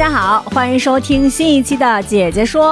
[0.00, 2.64] 家好，欢迎收听新一期的《姐姐说》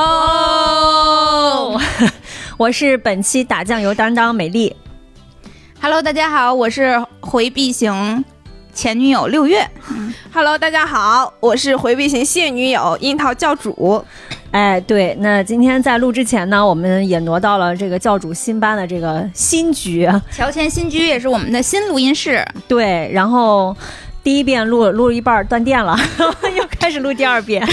[0.00, 1.80] 哦，
[2.56, 4.76] 我是本期打酱油担当美丽。
[5.80, 8.24] Hello，大家好，我是回避型
[8.72, 9.68] 前女友六月。
[10.32, 14.04] Hello，大家好，我是回避型现女友樱桃教主。
[14.52, 22.46] 哎，对，那今天在录之前呢，我们也挪到了这个教主新搬的这个新居，乔迁新居也是我们的新录音室。
[22.68, 23.76] 对，然后。
[24.24, 25.94] 第一遍录录了一半断电了，
[26.56, 27.66] 又开始录第二遍。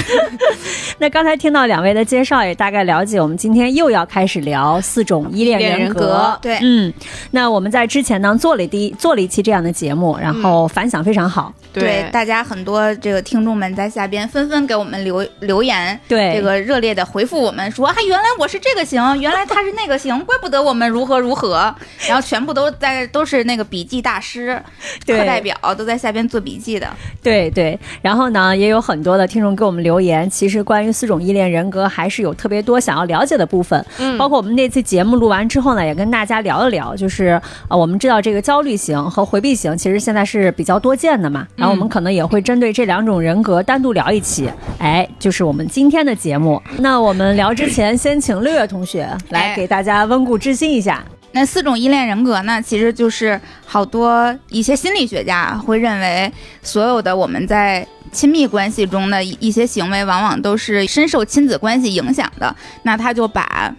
[0.98, 5.78] 那刚才听到两位的介绍，也大概了解我们今天又要开始聊四种依恋人格。
[5.80, 6.94] 人格对，嗯，
[7.32, 11.54] 那我们在之前呢做了第一做了一期这样的节目，然后反响非常好。
[11.74, 21.76] 对，大家很多这个听众们在下边纷纷给我们留留言，对这个热烈的回复我们说啊，原来我是这个型， 原来他是那个型，怪不得我们如何如何，
[22.08, 24.62] 然后全部都在都是那个笔记大师、
[25.06, 26.88] 课代表都在下边做笔记的。
[27.22, 33.84] 对对，然后呢，也有很多的听众给我们留言，其实关于四种依恋人格还是有特别多想要了解的部分。
[34.00, 46.62] 嗯包括我们那次节目录完之后呢，也跟大家聊了聊，就是啊，我们知道这个焦虑型和回避型其实现在是比较多见的嘛，然后我们可能也会针对这两种人格单独聊一期，哎，就是我们今天的节目。
[46.78, 51.04] 那我们聊之前，先请六月同学来哎给大家温故知新一下。
[51.34, 56.32] 那四种依恋人格呢，其实就是好多一些心理学家会认为，
[56.62, 62.54] 所有的我们在亲密关系中的一一些行为，往往都是深受亲子关系影响的。
[62.84, 63.74] 那他就把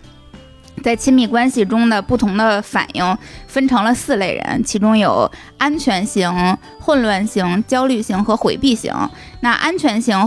[0.82, 8.94] 在亲密关系中的不同的反应分成了四类人，其中有安全型、混乱型、焦虑型和回避型。
[9.40, 10.26] 那安全型，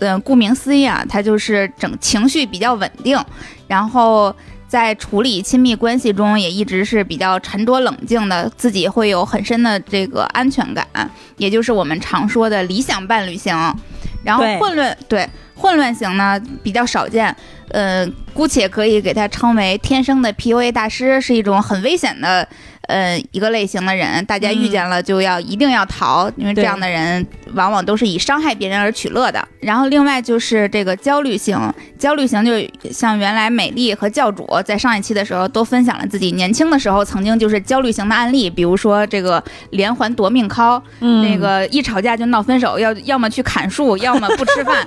[0.00, 3.16] 嗯，顾名思义啊，它就是整情绪比较稳定，
[3.68, 4.34] 然后。
[4.76, 10.86] 在处理亲密关系中，也一直是比较沉着冷静的，自己会有很深的这个安全感，
[11.38, 13.56] 也就是我们常说的理想伴侣型。
[14.22, 17.34] 然后混乱对混乱型呢比较少见，
[17.70, 22.46] 呃，姑且可以给它称为天生的 PUA 大师，是一种很危险的
[22.86, 27.24] 呃一个类型的人，大家遇见了就要一定要逃，因为这样的人
[27.54, 29.46] 往往都是以伤害别人而取乐的。
[29.60, 31.58] 然后另外就是这个焦虑型，
[31.98, 44.86] 焦虑型就像原来美丽和教主在上一期的时候都分享了自己年轻的时候曾经就是焦虑型的案例，比如说这个连环夺命 call，、嗯那个一吵架就闹分手，要要么去砍树，要么不吃饭。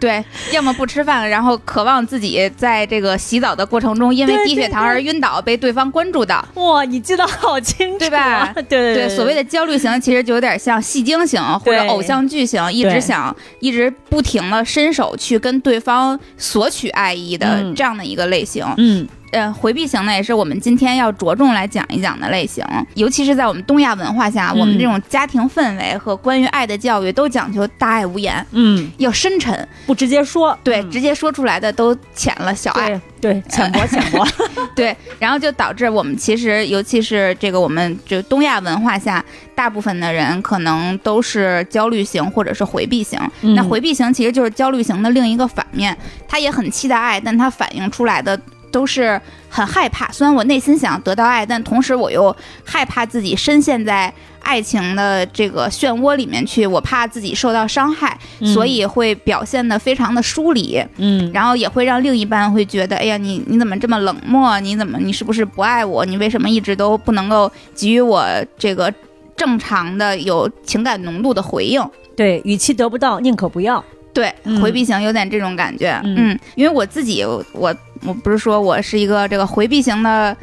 [0.00, 6.44] 对，要么不吃饭，然后渴望自己在这个洗澡的过程中因为低血糖而晕倒，被对方关注到。
[6.54, 8.52] 哇，你记得好清楚，对吧？
[8.54, 17.74] 对对对，所谓的焦虑型其实就有点像戏精型或者偶像剧型，一直想一直不停的伸手去跟对方索取爱意的嗯。
[17.74, 18.64] 这样的一个类型。
[18.78, 32.88] 嗯，呃，回避型呢，也是我们今天要着重来讲一讲的类型，尤其是在我们东亚文化下，嗯我们这种家庭氛围和关于爱的教育都讲究大爱无言，嗯，要深沉，不直接说，对，嗯直接说出来的都浅了小爱。
[32.88, 33.00] 对
[33.34, 34.26] 对，浅薄浅薄，
[34.74, 43.18] 对，然后就导致我们其实，尤其是这个我们就东亚文化下，大部分的人可能都是焦虑型或者是回避型。
[43.42, 45.96] 嗯那回避型其实就是焦虑型的另一个反面，
[46.28, 48.38] 他也很期待爱，但他反映出来的
[48.72, 50.10] 都是很害怕。
[50.10, 52.34] 虽然我内心想得到爱，但同时我又
[52.64, 58.18] 害怕自己深陷在爱情的这个漩涡里面去，我怕自己受到伤害，
[58.52, 60.82] 所以会表现得非常的疏离。
[60.96, 64.58] 嗯，然后也会让另一半会觉得，哎呀，你你怎么这么冷漠？
[64.58, 66.04] 你怎么你是不是不爱我？
[66.04, 68.26] 你为什么一直都不能够给予我
[68.58, 68.92] 这个
[69.36, 71.80] 正常的有情感浓度的回应？
[72.16, 73.84] 对，与其得不到，宁可不要。
[74.12, 76.14] 对嗯，回避型有点这种感觉，嗯。
[76.18, 77.74] 嗯，因为我自己，我
[78.04, 80.36] 我不是说我是一个这个回避型的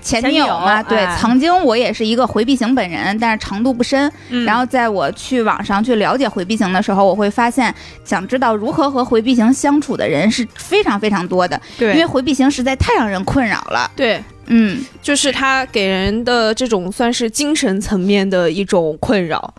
[0.00, 4.10] 前女友嘛，对曾经我也是一个回避型本人，但是程度不深。
[4.30, 4.44] 嗯。
[4.44, 7.74] 然后在我去网上去了解回避型的时候，我会发现，
[8.04, 13.90] 想知道如何和回避型相处的人是非常非常多的，对，因为回避型实在太让人困扰了。
[13.94, 19.52] 对，嗯，就是他给人的这种算是精神层面的一种困扰，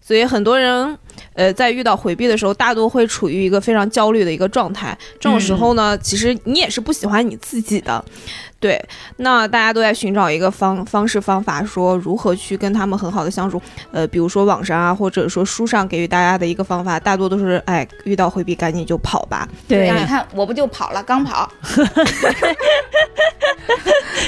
[0.00, 0.96] 所以很多人
[1.34, 4.96] 呃，在遇到回避的时候，大多会处于一个非常焦虑的一个状态。
[5.18, 8.04] 这种时候呢，其实你也是不喜欢你自己的。
[8.62, 8.80] 对，
[9.16, 13.60] 那大家都在寻找一个方方式方法，说如何去跟他们很好的相处。
[13.90, 19.48] 呃，比如说网上啊，或者说书上给予大家的一个方法，大多都是哎，遇到回避赶紧就跑吧。
[19.66, 21.50] 对，你看我不就跑了，刚跑。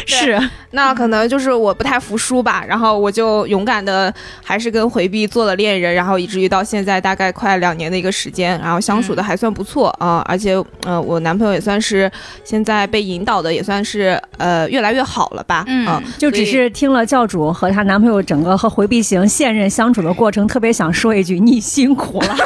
[0.06, 0.38] 是，
[0.72, 12.10] 那可能就是我不太服输吧，然后我就勇敢的还是跟回避做了恋人，然后以至于到现在大概快两年的一个时间，然后相处的还算不错啊，而且呃，我男朋友也算是
[12.44, 22.36] 现在被引导的，也算是呃越来越好了吧，嗯，就只是听了教主和她男朋友整个和回避型现任相处的过程，特别想说一句你辛苦了，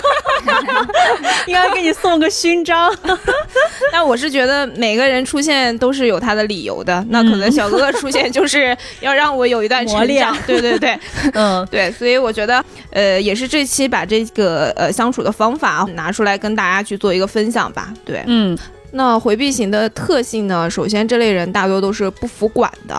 [1.46, 2.94] 应该给你送个勋章。
[3.90, 10.98] 但我是觉得每个人出现都是有他的理由的，那可能小哥哥出现就是要让我有一段成长，对对对，
[11.34, 11.66] 嗯。
[11.70, 18.56] 对，所以我觉得呃也是这期把这个呃相处的方法拿出来跟大家去做一个分享吧，对，嗯。
[18.92, 20.68] 那回避型的特性呢？
[20.68, 22.94] 首先，这类人大多都是不服管的，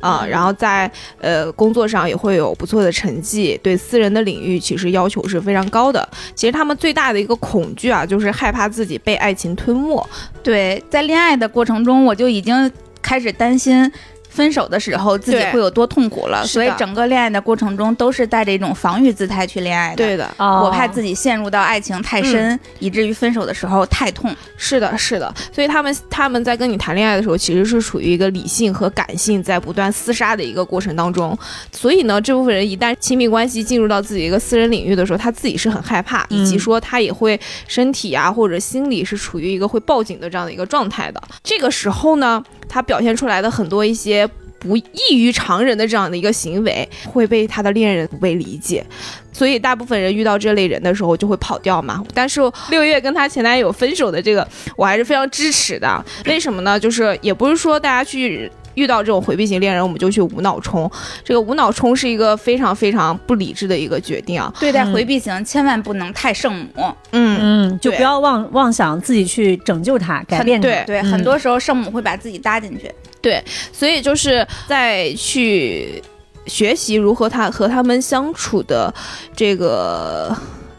[0.00, 0.90] 啊，然后在
[1.20, 6.08] 呃工作上也会有不错的成绩，对私人的领域其实要求是非常高的。
[6.34, 10.08] 其实他们最大的一个恐惧啊，就是害怕自己被爱情吞没。
[10.42, 12.70] 对，在恋爱的过程中，我就已经
[13.02, 13.90] 开始担心。
[14.36, 19.96] 分手的时候自己会有多痛苦了，所以整个恋爱的过程中都是带着一种防御姿态去恋爱的。
[19.96, 24.30] 对的，我怕自己陷入到爱情太深，以至于分手的时候太痛。
[24.58, 25.34] 是的，是的。
[25.50, 31.36] 所以他们他们在跟你谈恋爱的时候，其实是处于一个理性和感性在不断厮杀的一个过程当中。
[31.72, 41.22] 所以呢，这部分人一旦亲密关系进入到自己一个私人领域的时候，他自己是很害怕，以及说他也会身体啊或者心理是处于一个会报警的这样的一个状态的。
[41.42, 44.25] 这个时候呢，他表现出来的很多一些。
[44.66, 48.84] 不异于常人的这样的一个行为，会被他的恋人不被理解，
[49.32, 52.02] 所以大部分人遇到这类人的时候就会跑掉嘛。
[52.12, 52.40] 但是
[52.70, 54.46] 六月跟她前男友分手的这个，
[54.76, 56.04] 我还是非常支持的。
[56.26, 56.78] 为什么呢？
[56.78, 60.90] 就是也不是说大家去遇到这种回避型恋人，我们就去无脑冲。
[61.24, 64.52] 这个无脑冲是一个非常非常不理智的一个决定啊。
[64.60, 66.68] 对待回避型，千万不能太圣母。
[67.12, 70.68] 嗯嗯，就不要妄妄想自己去拯救他、改变他。
[70.68, 72.90] 对对，很多时候圣母会把自己搭进去。
[73.26, 73.42] 对，
[73.72, 76.00] 所以就是在去
[76.46, 78.94] 学习如何他和他们相处的
[79.34, 80.32] 这个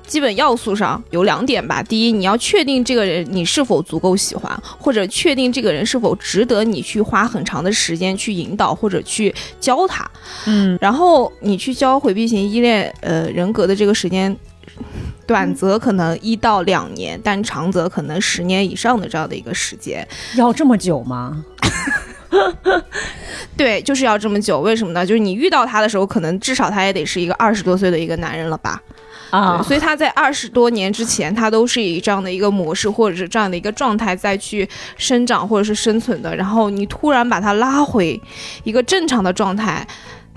[0.07, 1.83] 基本要素上有两点吧。
[1.83, 10.09] 第一，你要确定这个人你是否足够喜欢，或者确定这个人是否值得你去花很长的时间去引导或者去教他。
[10.45, 14.33] 嗯，然后你去教回避型依恋呃人格的这个时间。
[15.27, 20.07] 短则可能一到两年，但长则可能十年以上的这样的一个时间，
[20.37, 21.43] 要这么久吗？
[23.57, 24.59] 对，就是要这么久。
[24.59, 25.05] 为什么呢？
[25.05, 28.81] 就是你遇到他的时候，可能至少他也得是一个二十多岁的一个男人了吧？
[29.29, 34.67] 啊，所以他在二十多年之前，他都是以这样的一个模式或者是这样的一个状态再去
[34.97, 36.35] 生长或者是生存的。
[36.35, 38.19] 然后你突然把他拉回
[38.63, 39.85] 一个正常的状态。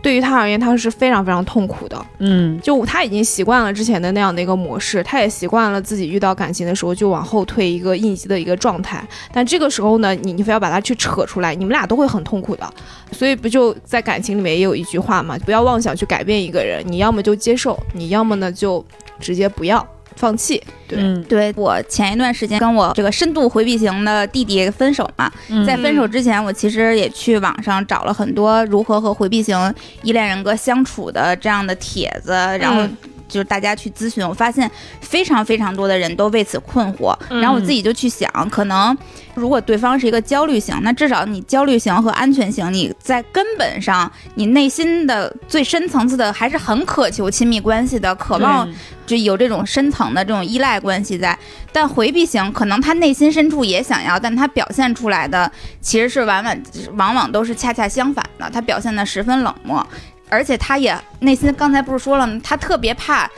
[0.03, 2.07] 对于他而言，他是非常非常痛苦的。
[2.19, 9.07] 嗯，就他已经习惯了之前的那样的一个模式，他也习惯了自己遇到感情的时候就往后退一个应急的一个状态。
[9.33, 12.69] 但这个时候呢，你你非要把它去扯出来，你们俩都会很痛苦的。
[13.13, 18.85] 所以不就在感情里面也有一句话嘛，不要妄想去改变一个人，你要么就接受，你要么呢就
[19.19, 19.87] 直接不要。
[20.17, 21.23] 放弃，对。
[21.25, 25.31] 对，我前一段时间跟我这个深度回避型的弟弟分手嘛，
[25.67, 32.87] 在分手之前，我其实也去网上找了很多如何和回避型依恋人格相处的这样的帖子，然后。
[33.31, 34.71] 就是大家去咨询，我发现
[35.01, 38.95] 非常非常多的人都为此困惑，然后我自己就去想，可能
[39.35, 48.69] 如果对方是一个焦虑型，那至少你焦虑型和安全型，你在根本上，你内心的最深层次的还是很渴求亲密关系的，渴望
[49.07, 51.39] 就有这种深层的这种依赖关系在。
[51.73, 56.57] 但回避型可能他内心深处也想要，但他表现出来的其实是往往
[56.95, 59.87] 往往都是恰恰相反的，他表现的十分冷漠。
[60.31, 62.41] 而且他也内心刚才不是说了吗？
[62.43, 63.29] 他特别怕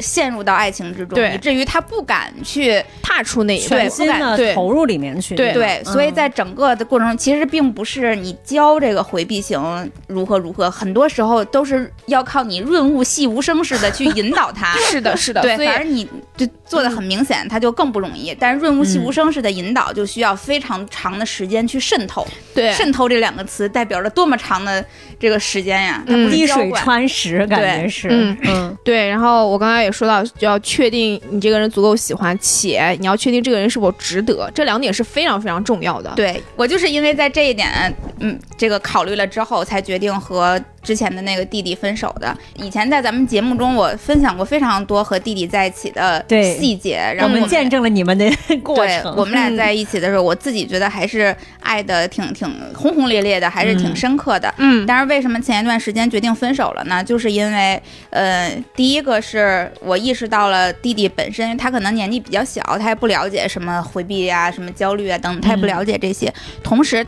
[0.00, 5.34] 陷入到爱情之中，以至于他不敢去踏出那一步，全心的投入里面去。
[5.34, 14.74] 对对，所以在整个的过程中，其实并不是你教这个回避型如何如何，很多时候都是要靠你润物细无声似的去引导他。
[14.90, 15.40] 是的，是的。
[15.42, 18.34] 对，反正你就做的很明显，他就更不容易。
[18.38, 22.26] 但是润物细无声似的引导，就需要非常长的时间去渗透。
[22.54, 24.84] 对，渗透这两个词代表着多么长的
[25.18, 26.02] 这个时间呀！
[26.06, 28.08] 滴水穿石，感觉是。
[28.10, 29.08] 嗯嗯，对。
[29.08, 36.12] 然后我刚才也说到，就要确定你这个人足够喜欢，且你要确定这个人是否值得，这两点是非常非常重要的。
[36.16, 42.36] 对我就是因为在这一点，嗯，这个考虑了之后，才决定和之前的那个弟弟分手的。
[42.56, 48.30] 以前在咱们节目中，我分享过非常多和弟弟在一起的对细节，然我们见证了你们的
[48.62, 49.02] 过程。
[49.02, 54.52] 对我们俩在一起的时候，我自己觉得还是爱的挺挺轰轰烈烈的，还是挺嗯深刻的。
[54.58, 57.02] 嗯但是为什么前一段时间决定分手了呢？
[57.04, 66.32] 就是因为，呃，第一个是我意识到了弟弟本身，他可能年纪比较小，他也不了解什么回避啊、什么焦虑啊等等，他也不了解这些。
[66.62, 67.06] 同时，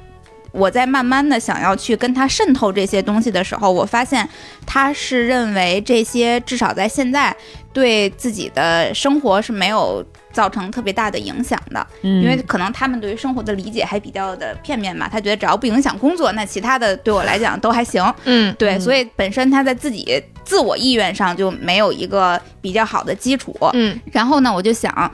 [0.52, 4.28] 我在慢慢的想要去跟他渗透这些东西的时候，我发现
[4.64, 7.34] 他是认为这些至少在现在
[7.72, 11.86] 对自己的生活是没有造成特别大的影响的。
[12.02, 18.02] 嗯因为可能他们对于生活的理解还比较的片面嘛，他觉得只要不影响工作，那其他的对我来讲都还行。
[18.24, 23.56] 嗯对，嗯所以本身他在自己自我意愿上就没有一个比较好的基础。
[23.72, 25.10] 嗯然后呢，我就想，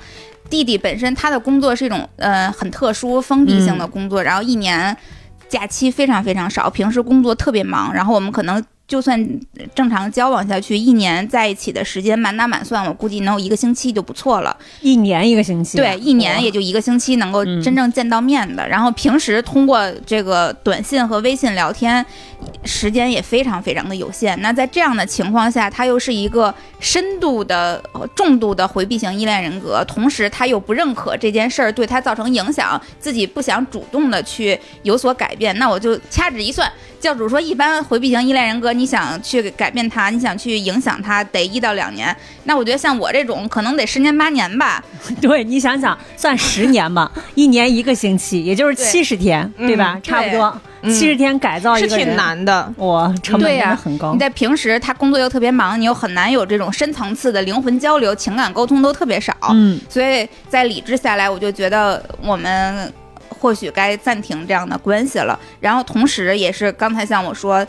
[0.51, 4.97] 弟弟本身他的工作是一种呃很特殊封闭性的工作，然后一年
[5.49, 8.65] 假期非常非常少，平时工作特别忙，然后我们可能。
[8.89, 9.23] 就算
[9.75, 14.57] 正常交往下去，一年在一起的时间满打满算，我估计能有一个星期就不错了。
[14.81, 18.67] 一年一个星期啊，对，一年也就一个星期能够嗯真正见到面的。
[18.67, 22.05] 然后平时通过这个短信和微信聊天，
[22.65, 24.41] 时间也非常非常的有限。
[24.41, 35.55] 那在这样的情况下，他又是一个深度的、呃重度的回避型依恋人格，同时他又不认可这件事儿对他造成影响，自己不想主动的去有所改变。
[35.59, 42.15] 那我就掐指一算，教主说，一般回避型依恋人格，你想去改变他，你想去影响他，得一到两年。
[42.45, 44.83] 那我觉得像我这种，可能得十年八年吧。
[45.21, 49.99] 对，你想想，算十年吧， 一年一个星期，也就是七十天，嗯对吧？
[50.03, 52.73] 差不多嗯七十天改造一是个人，挺难的。
[52.77, 54.19] 哇，成本真的很高你。
[54.19, 59.35] 在平时他工作又特别忙，你又很难有这种深层次的灵魂交流、情感沟通都特别少。
[59.51, 62.93] 嗯所以在理智下来，我就觉得我们
[63.41, 65.39] 或许该暂停这样的关系了。
[65.61, 67.67] 然后同时，也是刚才像我说，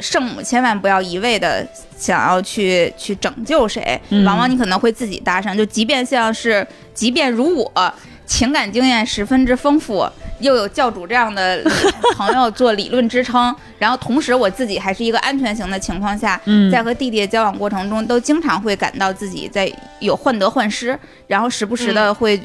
[0.00, 5.56] 圣母千万不要一味的想要去去拯救谁，嗯往往你可能会自己搭上。
[5.56, 7.94] 就即便像是，即便如我
[8.26, 10.04] 情感经验十分之丰富，
[10.40, 11.62] 又有教主这样的
[12.16, 20.98] 朋友做理论支撑，然后同时我自己还是一个安全型的情况下，嗯，在和弟弟的交往过程中，都经常会感到自己在有患得患失，
[21.28, 22.40] 然后时不时的会。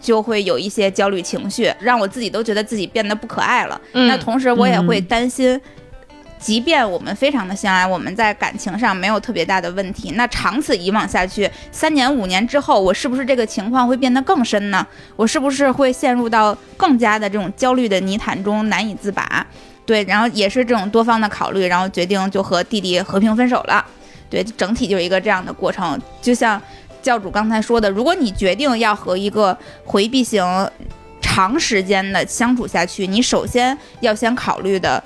[0.00, 3.80] 就会有一些焦虑情绪，让我自己都觉得自己变得不可爱了。
[3.92, 5.60] 嗯那同时，我也会嗯担心，
[6.38, 14.86] 即便我们非常的相爱，我们在感情上没有特别大的问题，那长此以往下去，三年五年之后，我是不是这个情况会变得更深呢？
[15.16, 19.44] 我是不是会陷入到更加的这种焦虑的泥潭中难以自拔？
[19.84, 23.84] 对，然后也是这种多方的考虑，然后决定就和弟弟和平分手了。
[24.30, 25.98] 对，整体就是一个这样的过程。
[26.20, 26.60] 就像
[27.08, 30.44] 教主刚才说的，如果你决定要和一个回避型
[31.22, 35.02] 长时间的相处下去，你首先要先考虑的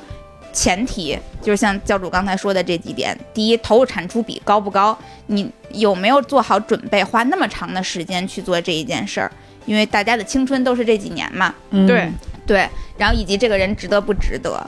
[0.52, 4.98] 前提就是像教主刚才说的这几点：第一，投入产出比高不高？
[5.28, 9.30] 你有没有做好准备，花那么长的时间去做这一件事儿？
[9.64, 12.10] 因为大家的青春都是这几年嘛，嗯对
[12.44, 12.68] 对。
[12.98, 14.60] 然后以及这个人值得不值得，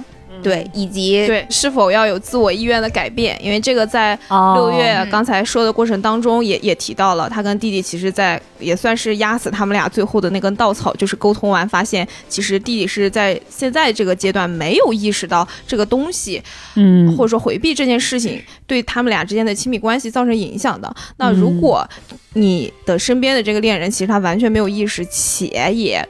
[0.42, 3.38] 对，以及对，是否要有自我意愿的改变？
[3.42, 16.42] 因为这个在哦六月嗯刚才说的过程当中也也提到了，他跟弟弟其实在也算是压死他们俩最后的那根稻草，就是沟通完发现，其实弟弟是在现在这个阶段没有意识到这个东西，
[16.74, 20.94] 嗯，或者说回避这件事情对他们俩之间的亲密关系造成影响的。
[21.16, 21.88] 那如嗯果
[22.34, 26.06] 你的身边的这个恋人其实他完全没有意识，且也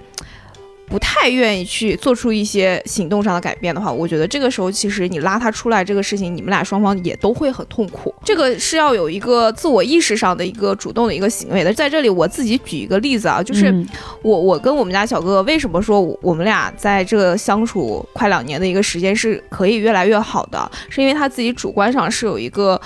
[0.87, 8.14] 不太愿意去做出一些行动上的改变的话，我觉得这个时候其实你拉他出来这个事情，你们俩双方也都会很痛苦。
[8.25, 11.73] 这个是要有一个自我意识上的一个主动的一个行为的。
[11.73, 13.88] 在这里，我自己举一个例子啊，就是嗯
[14.23, 22.81] 我我跟我们家小哥哥为什么说我我们俩在这个相处快两年的一个时间是可以越来越好的，是因为他自己主观上是有一个。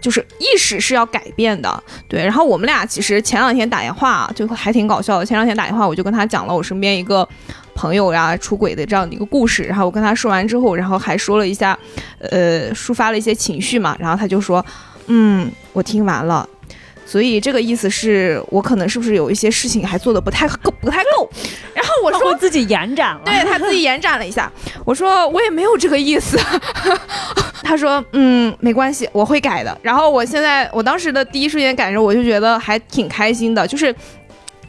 [0.00, 2.22] 就是意识是要改变的，对。
[2.22, 5.26] 然后我们俩其实前两天打电话就还挺搞笑的。
[5.26, 7.28] 前两天打电话，我就跟他讲了我身边一个
[7.74, 9.62] 朋友呀出轨的这样的一个故事。
[9.64, 11.78] 然后我跟他说完之后，然后还说了一下，
[12.18, 13.96] 呃，抒发了一些情绪嘛。
[13.98, 14.64] 然后他就说，
[15.06, 16.48] 嗯，我听完了。
[17.06, 21.30] 所以这个意思是我可能是不是有一些事情还做的不太够，不太够。
[21.72, 24.52] 然后我说我自己延展了，对他自己延展了一下。
[24.84, 26.38] 我说我也没有这个意思。
[27.62, 29.76] 他说嗯，没关系，我会改的。
[29.82, 33.94] 然后我现在我当时的第一瞬间感受，我就觉得还挺开心的，就是。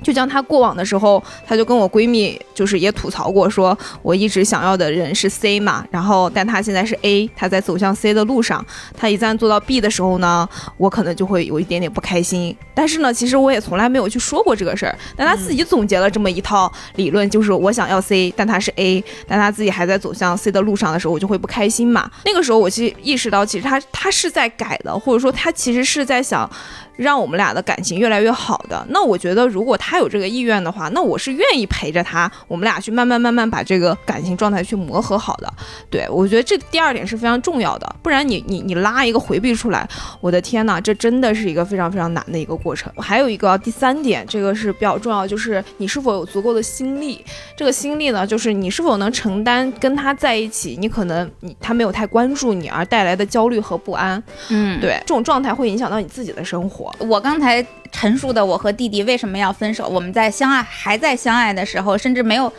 [0.01, 12.56] 就像她过往的时候，她就跟我闺蜜就是也吐槽过，说我一直想要的人是 C 嘛，然后但她现在是 A，她在走向 C 的路上，她一旦做到 B 的时候呢，我可能就会有一点点不开心。
[12.74, 22.10] 但是呢，其实我也从来没有去说过这个事儿，但她自己总结了这么一套理论，就是我想要 C，但她是 A，但她自己还在走向 C 的路上的时候，我就会不开心嘛。
[22.24, 26.50] 那个时候我其实意识到，其实她她是在改的，或者说她其实是在想。
[26.98, 35.54] 让我们俩的感情越来越好的，那我觉得如果他有这个意愿的话，那我是愿意陪着他，我们俩去慢慢慢慢把这个感情状态去磨合好的。
[35.89, 39.88] 对我觉得这第二点是非常重要的，不然你你你拉一个回避出来，
[40.20, 42.92] 我的天呐，这真的是一个非常非常难的一个过程。
[42.98, 47.24] 还有一个第三点，这个是比较重要，就是你是否有足够的心力。
[47.56, 54.22] 这个心力呢，就是你是否能承担跟他在一起，你可能你他没有太关注你而带来的焦虑和不安。
[54.50, 56.87] 嗯，对，这种状态会影响到你自己的生活。
[57.00, 62.51] 我刚才陈述的我和弟弟为什么要分手，我们在相爱还在相爱的时候，甚至没有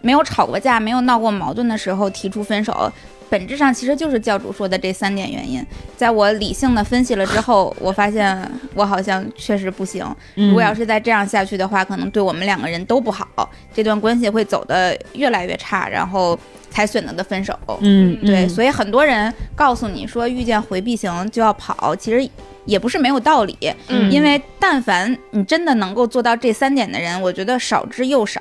[0.00, 2.92] 没有吵过架、没有闹过矛盾的时候提出分手，
[3.30, 5.64] 本质上其实就是教主说的这三点原因。
[5.96, 8.36] 在我理性的分析了之后， 我发现
[8.74, 10.04] 我好像确实不行。
[10.34, 13.26] 如果要是再这样下去的话，可能对我们两个人都不好，
[13.72, 16.38] 这段关系会走得越来越差，然后
[16.74, 17.56] 才选择的分手。
[17.80, 22.28] 嗯，对，嗯所以很多人告诉你说遇见回避型就要跑，其实
[22.64, 23.56] 也不是没有道理。
[23.86, 28.40] 嗯因为但凡你真的能够做到这三点的人，我觉得少之又少。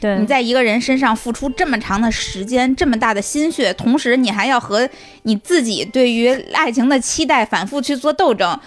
[0.00, 4.88] 对，你在一个人身上付出这么长的时间、这么大的心血，同时你还要和
[5.24, 8.58] 你自己对于爱情的期待反复去做斗争，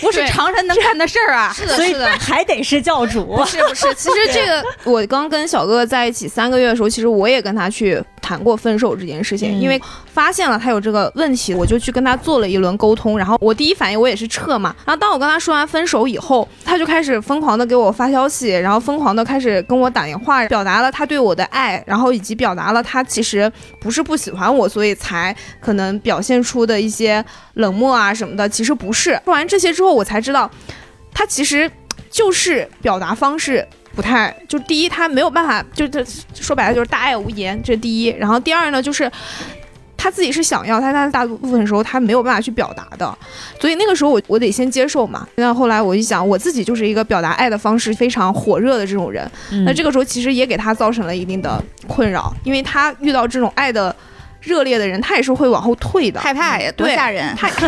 [0.00, 1.52] 不是常人能干的事儿啊！
[1.54, 2.08] 是的，是的。
[2.18, 3.44] 还得是教主不。
[3.46, 9.80] 是不是，其实这个我刚跟小哥哥在一起三个月的时候，其实我也跟他去谈过分手这件事情，嗯因为
[10.12, 13.18] 发现了他有这个问题，我就去跟他做了一轮沟通。
[13.18, 14.74] 然后我第一反应我也是撤嘛。
[14.84, 23.50] 然后当我跟他说完分手以后，他就开始疯狂的给我发消息，然后疯狂的开始跟我打电话，表达了他对我的爱，然后以及表达了他其实
[23.80, 27.24] 不是不喜欢我，所以才可能表现出的一些
[27.54, 29.20] 冷漠啊什么的，其实不是。
[29.24, 30.50] 说完这些之后，我才知道，
[31.12, 31.70] 他其实
[32.10, 36.04] 就是表达方式不太，就第一他没有办法，就这
[36.34, 38.06] 说白了就是大爱无言，这第一。
[38.06, 39.10] 然后第二呢，就是
[39.96, 43.18] 他自己是想要，但他大部分时候他没有办法去表达的，
[43.60, 45.28] 所以那个时候我我得先接受嘛。
[45.34, 49.30] 那后来我一想，我自己就是一个表达爱的方式非常火热的这种人，
[49.64, 53.94] 那这个时候其实也给他造成了一定的困扰，因为他遇到这种爱的
[54.40, 56.20] 热烈的人，他也是会往后退的。
[56.20, 57.34] 害怕呀，多吓人！
[57.36, 57.48] 他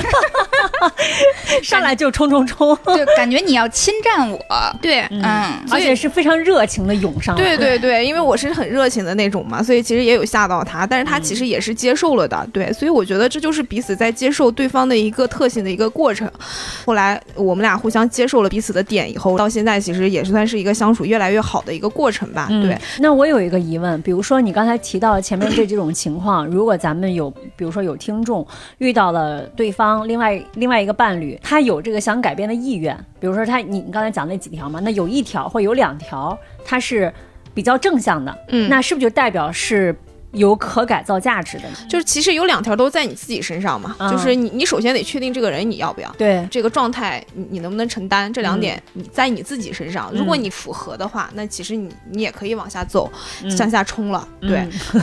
[1.63, 4.39] 上来就冲冲冲，就感觉你要侵占我。
[4.81, 7.43] 对，嗯，而且是非常热情的涌上来。
[7.43, 16.31] 对对对，因为我是很热情的那种嘛，所以其实也有吓到他，但是他其实也是接受了的，对，所以我觉得这就是彼此在接受对方的一个特性的一个过程。
[16.85, 22.77] 后来我们俩互相接受了彼此的点以后，到现在其实也算是一个相处越来越好的一个过程吧，嗯对。
[22.99, 28.47] 那我有一个疑问，比如说你刚才提到前面这几种情况，如果咱们有，比如说有听众
[28.79, 37.13] 遇到了对方另外另外一个伴侣，他有这个想改变的意愿，比如说他你你刚才讲那几条嘛，那有一条或有两条他是
[37.55, 38.69] 比较正向的，嗯。
[38.69, 39.95] 那是不是就代表是
[40.33, 41.77] 有可改造价值的呢？
[41.89, 46.11] 就是其实有两条都在你自己身上嘛，嗯就是你你首先得确定这个人你要不要。
[46.19, 48.33] 对，这个状态你你能不能承担？
[48.33, 53.11] 这两点你在你自己身上，如果嗯你符合的话，那其实你你也可以往下走，
[53.45, 54.27] 嗯向下冲了。
[54.41, 54.59] 对，
[54.95, 55.01] 嗯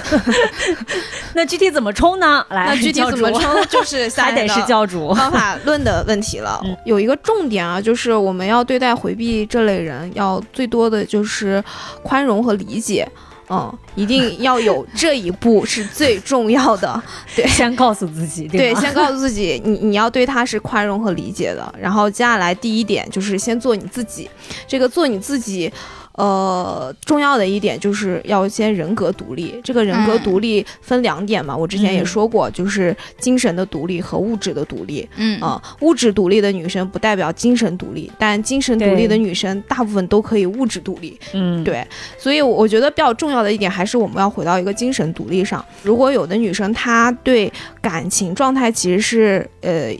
[1.36, 2.46] 那具体怎么冲呢？
[2.50, 5.14] 来，那具体怎么冲 就是下还得是教主。
[5.14, 6.60] 方法论的问题了。
[6.64, 11.64] 嗯有一个重点啊，就是我们要对待回避这类人，要最多的就是
[12.02, 13.08] 宽容和理解。
[13.50, 17.02] 嗯，一定要有这一步是最重要的。
[17.36, 18.80] 对先告诉自己，对，吧？
[18.80, 21.74] 先告诉自己，你你要对他是宽容和理解的。
[21.80, 24.30] 然后接下来第一点就是先做你自己，
[24.68, 25.72] 这个做你自己。
[26.20, 29.58] 呃，重要的一点就是要先人格独立。
[29.64, 35.08] 这个人格嗯独立分两点嘛，我之前也嗯说过，就是精神的独立和物质的独立。
[35.16, 41.18] 嗯啊、物质独立的女生不代表精神独立，但精神独立的女生大部分都可以物质独立。
[41.32, 45.64] 嗯，对，所以我觉得比较重要的一点还是我们要回到一个精神独立上。
[45.84, 47.50] 如果有的女生她对
[47.82, 49.96] 感情状态其实是呃。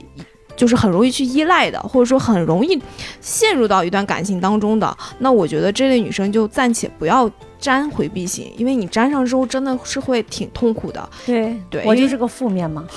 [0.60, 2.78] 就是很容易去依赖的，或者说很容易
[3.22, 11.10] 陷入到一段感情当中的，那我觉得这类女生就暂且不要沾回避型，因为你粘上之后真的是会挺痛苦的。
[11.26, 12.86] 对对我就是个负面嘛。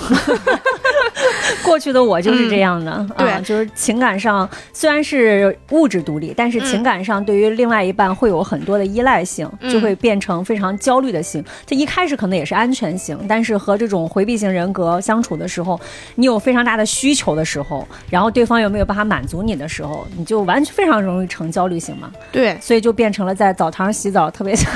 [1.64, 11.44] 过去的我就是这样的，对啊就是情感上虽然是物质独立，但是情感上对于另外一半会有很多的依赖性，嗯就会变成非常焦虑的型。
[11.66, 15.78] 他一开始可能也是安全型，但是和这种回避型人格相处的时候，
[16.16, 22.10] 你有非常大的需求的时候，然后对方又没有办法满足你的时候，你就完全非常容易成焦虑型嘛。
[22.30, 24.70] 对，所以就变成了在澡堂洗澡特别想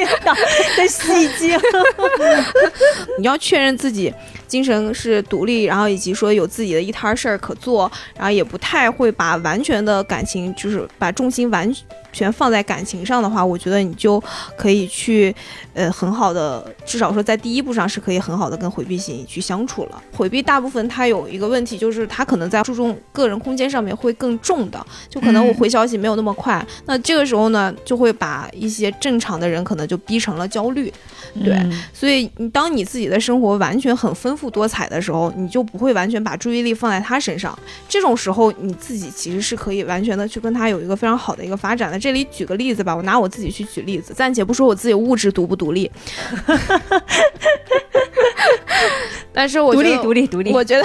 [0.00, 1.58] 晕倒的戏精。
[3.18, 4.12] 你要确认自己
[4.46, 11.72] 精神是独立，然后以及说有自己的一摊事儿可做，然后也不太会把完全的感情，就是把重心完
[12.12, 14.22] 全放在感情上的话，我觉得你就
[14.56, 15.34] 可以去，
[15.74, 20.02] 呃，很好的，至少说在第一步上是可以很好的跟回避型去相处了。
[20.16, 30.92] 回避大部分它有一个问题，就是它可能在注重个人空间上面会更重的，就可能我回消息没有那么快，那这个时候呢，就会把一些正常的人可能就逼成了焦虑。
[31.44, 37.56] 对嗯所以你当你自己的生活完全很丰富多彩的时候，你就不会完全把注意力放在他身上。
[37.88, 41.98] 这种时候，你自己其实是可以完全的去跟他有一个非常好的一个发展的。
[41.98, 45.90] 这里举个例子吧，我拿我自己去举例子，暂且不说我自己物质独不独立，
[49.32, 50.52] 但是我独立觉得独立独立。
[50.52, 50.84] 我觉得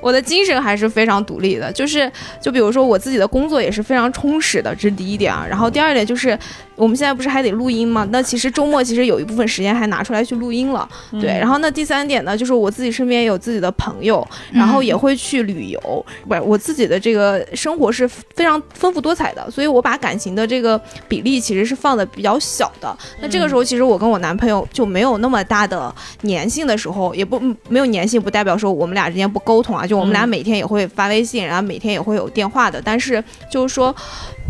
[0.00, 2.10] 我的精神还是非常独立的，就是
[2.40, 5.46] 就比如说我自己的工作也是非常充实的，这是第一点啊。
[5.48, 6.38] 然后第二点就是
[6.76, 8.06] 我们现在不是还得录音吗？
[8.10, 10.88] 那其实周末其实有一部分时间还拿出来去录音了，
[11.20, 11.38] 对。
[11.38, 22.96] 然后那第三点呢，就是我自己身边也有自己的朋友，然后也会去旅游，不是我自己的这个生活是非常丰富多彩的，所以我把感情的这个比例其实是放的比较小的。
[23.20, 33.94] 那这个时候其实我跟我男朋友就没有那么大的粘性的时候，也不没有粘性，不代表说我们俩之间不沟通啊，就我们俩嗯每天也会发微信，然后每天也会有电话的，但是就是说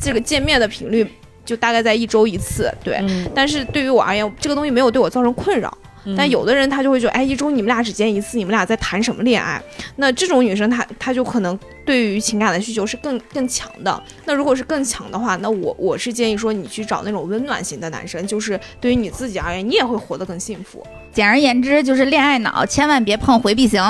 [0.01, 1.07] 这个见面的频率
[1.45, 2.97] 就大概在一周一次，对。
[3.03, 5.77] 嗯，但是对于我而言，这个东西没有对我造成困扰。
[6.15, 9.59] 但有的人他就会觉得，哎，一周你们俩只见一次，你们俩在谈什么恋爱？
[9.97, 14.03] 那这种女生她她就可能对于情感的需求是更更强的。
[14.25, 20.85] 那如果是更强的话，那我我是建议说你去找那种温暖型的男生，就是对于你自己而言，你也会活得更幸福。
[21.13, 23.81] 简而言之，就是恋爱脑，千万别碰回避型，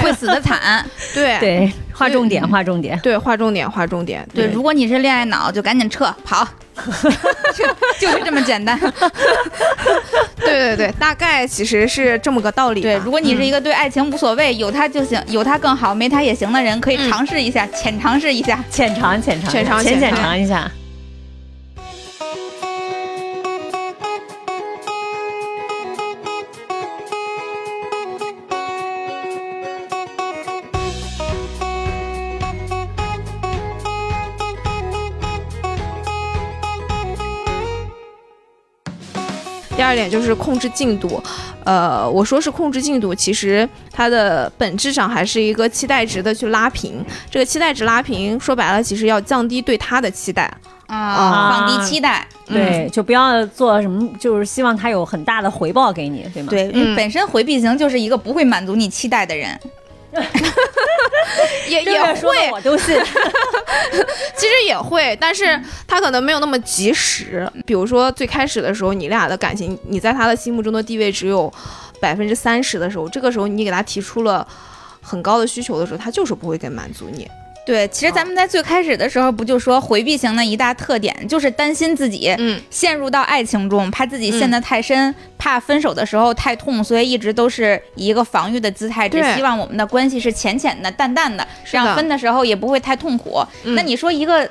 [0.00, 0.84] 会死的惨。
[1.14, 2.98] 对对，划重点，划重点。
[3.00, 4.26] 对，划重点，划重点。
[4.34, 6.44] 对，如果你是恋爱脑，就赶紧撤跑，
[7.54, 7.64] 就
[8.00, 8.76] 就是这么简单。
[10.40, 12.80] 对对对，大概其实是这么个道理。
[12.80, 18.64] 对，如果你是一个对爱情无所谓，有他就行，有他更好，没他也行的人，可以嗯尝试一下，浅尝试一下。
[18.70, 20.70] 浅尝浅尝，浅尝浅尝一下。
[39.74, 41.20] 第二点就是控制进度，
[41.64, 47.04] 呃，我说是控制进度，其实它的本质上还是一个期待值的去拉平。
[47.30, 50.52] 这个期待值拉平，说白了，其实要降低对他的期待。
[50.86, 52.26] 啊，放低期待。
[52.44, 59.58] 对，就不要做什么，就是希望他有很大的回报给你，对吗？，对，嗯本身回避型就是一个不会满足你期待的人。
[61.68, 62.94] 也也会，我都信。
[64.36, 67.50] 其实也会，但是他可能没有那么及时。
[67.64, 71.52] 比如说最开始的时候，你俩的感情，你在他的心目中的地位只有
[72.00, 74.46] 百分之三十的时候，这个时候你给他提出了
[75.00, 77.28] 很高的需求的时候，他就是不会给满足你。
[77.64, 93.44] 对，其实咱们在最开始的时候不就说回避型的一大特点就是担心自己嗯，陷入到爱情中，怕自己陷得太深，怕分手的时候太痛，所以一直都是以一个防御的姿态，只希望我们的关系是浅浅的、淡淡的，这样分的时候也不会太痛苦。
[93.64, 93.76] 嗯。
[93.76, 94.48] 那你说一个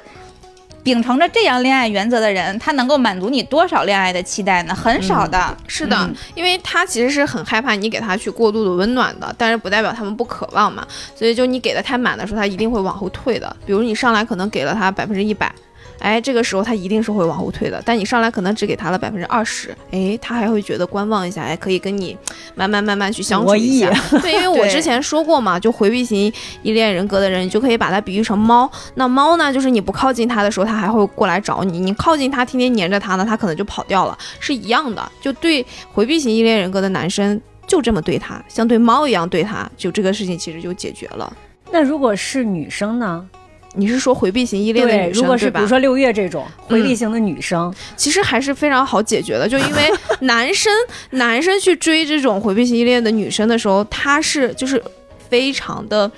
[0.84, 4.74] 秉承着这样恋爱原则的人，他能够满足你多少恋爱的期待呢？
[4.74, 5.56] 很少的。
[5.68, 10.86] 是的，嗯因为他其实是很害怕你给他去过度的温暖的，但是不代表他们不渴望嘛。
[11.16, 13.56] 所以就你给的太满的时候，他一定会往后退的。
[13.66, 15.54] 比如你上来可能给了他百分之一百。
[16.02, 22.18] 哎，这个时候他一定是会往后退的，但你上来可能只给他了百分之二十，哎，他还会觉得观望一下，哎，可以跟你
[22.56, 23.90] 慢慢慢慢去相处一下。
[24.22, 26.32] 对，因为我之前说过嘛，就回避型
[26.64, 28.70] 依恋人格的人，你就可以把它比喻成猫。
[28.96, 35.12] 那猫呢，就是你不靠近它的时候，它还会过来找你；你靠近它，天天黏着它呢，它可能就跑掉了，是一样的。
[35.22, 41.32] 就对回避型依恋人格的男生，就这么对他，像对猫一样对他，就这个事情其实就解决了。
[41.72, 43.26] 那如果是女生呢？
[43.74, 50.72] 你是说回避型依恋的，女生，如果是对吧比如说六月这种回避型的女生，其实还是非常好解决的，就因为 男生
[51.12, 54.82] 男生去追这种回避型依恋的女生的时候，他是就是
[55.30, 56.10] 非常的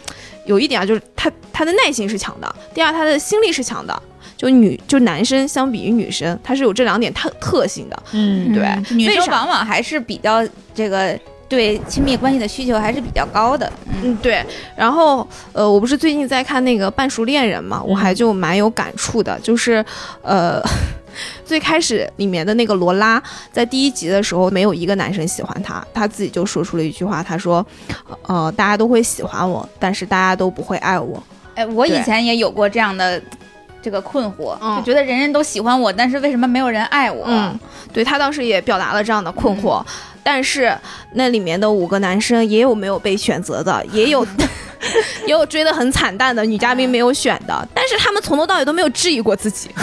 [0.46, 4.02] 有一点啊，就是他他的耐心是强的，第二他的心力是强的。
[4.36, 8.04] 就女就男生相比于女生，他是有这两点特特性的。
[8.12, 11.18] 嗯对嗯女生往往还是比较这个。
[11.56, 13.72] 对亲密关系的需求还是比较高的。
[13.88, 14.44] 嗯，嗯，对。
[14.76, 19.86] 然后，呃，我不是最近在看那个《半熟恋人》嘛，我还就蛮有感触的，就是，
[20.22, 20.62] 呃。
[21.46, 27.64] 最开始里面的那个罗拉，在第一集的时候，没有一个男生喜欢她，她自己就说出了一句话，她说
[28.26, 31.22] ：“呃，大家都会喜欢我，但是大家都不会爱我。
[31.54, 33.22] 哎，我以前也有过这样的
[33.84, 37.26] 这个困惑，嗯就觉得人人都喜欢我，但是为什么没有人爱我？
[37.28, 37.60] 嗯，
[37.92, 39.84] 对他当时也表达了这样的困惑，
[40.24, 40.76] 但是
[41.16, 44.26] 那里面的五个男生也有没有被选择的， 也有
[45.28, 49.70] 也有追得很惨淡的女嘉宾没有选的，但是他们从头到尾都没有质疑过自己。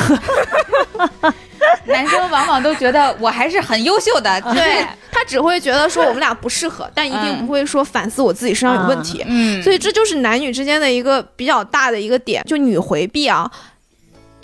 [1.84, 9.22] 男生往往都觉得我还是很优秀的，对他只会觉得说我们俩不适合，但一定嗯不会说反思我自己身上有问题。
[9.26, 13.50] 嗯，所以这就是男女之间的一个比较大的一个点，就女回避啊。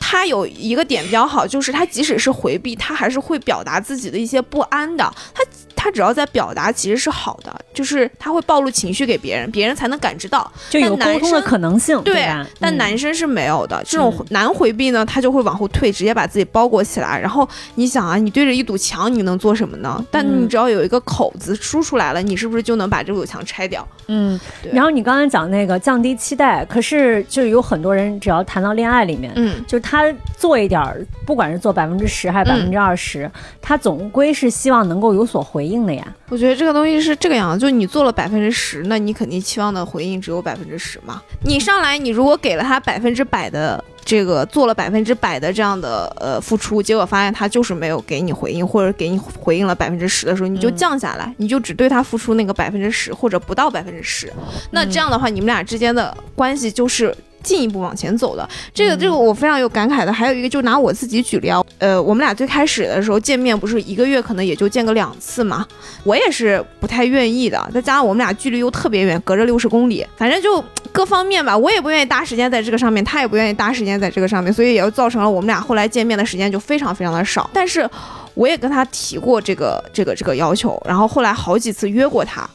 [0.09, 5.13] 他有一个点比较好，就是他即使是回避，他还是会表达自己的一些不安的。
[5.35, 5.43] 他
[5.77, 10.51] 她只要在表达，其实是好的，就是他会暴露情绪给别人，别人才能感知到。
[10.71, 12.45] 就有沟通的可能性，对吧？
[12.59, 17.21] 但嗯男生是没有的，这种嗯男回避呢，他就会往后退，直接把自己包裹起来。
[17.21, 20.05] 然后你想啊，你对着一堵墙，你能做什么呢？
[20.11, 23.87] 但嗯你只要有一个口子输出来了，你是不是就能把这堵墙拆掉？
[24.09, 24.39] 嗯，
[24.73, 30.05] 然后你刚才讲那个降低期待，可是就有很多人只要谈到恋爱里面，嗯，就是他
[30.39, 36.07] 做一点儿，不管是做百分之十还是百分之二十，他总归是希望能够有所回应的呀。
[36.29, 41.23] 我觉得这个东西是这个样子，就你做了百分之十，那你肯定期望的回应只有百分之十嘛。
[41.45, 54.33] 你上来，你如果给了他百分之百的这个做了百分之百的这样的呃付出，结果发现他就是没有给你回应，或者给你回应了百分之十的时候，你就嗯降下来，你就只对他付出那个百分之十或者不到百分之十。
[54.71, 57.15] 那这样的话，你们俩之间的关系就是。
[57.47, 60.13] 进一步往前走的，这个这个我非常有感慨的。
[60.13, 65.65] 还有一个，就拿我自己举例啊，呃，我们俩最开始的时候见面，不是一个月可能也就见个两次嘛，
[66.03, 77.49] 我也是不太愿意的，再加上我们俩距离又特别远，隔着六十公里，反正就各方面吧，我也不愿意搭时间在这个上面，他也不愿意搭时间在这个上面，所以也就造成了我们俩后来见面的时间就非常非常的少。
[77.53, 77.89] 但是
[78.35, 82.49] 我也跟他提过这个这个这个要求，然后后来好几次约过他，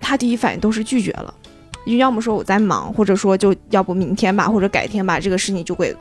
[0.00, 1.39] 他第一反应都是拒绝了，就
[1.98, 5.94] 要么说我在忙，或者说就要不明天吧，或者改天吧，这个事情就会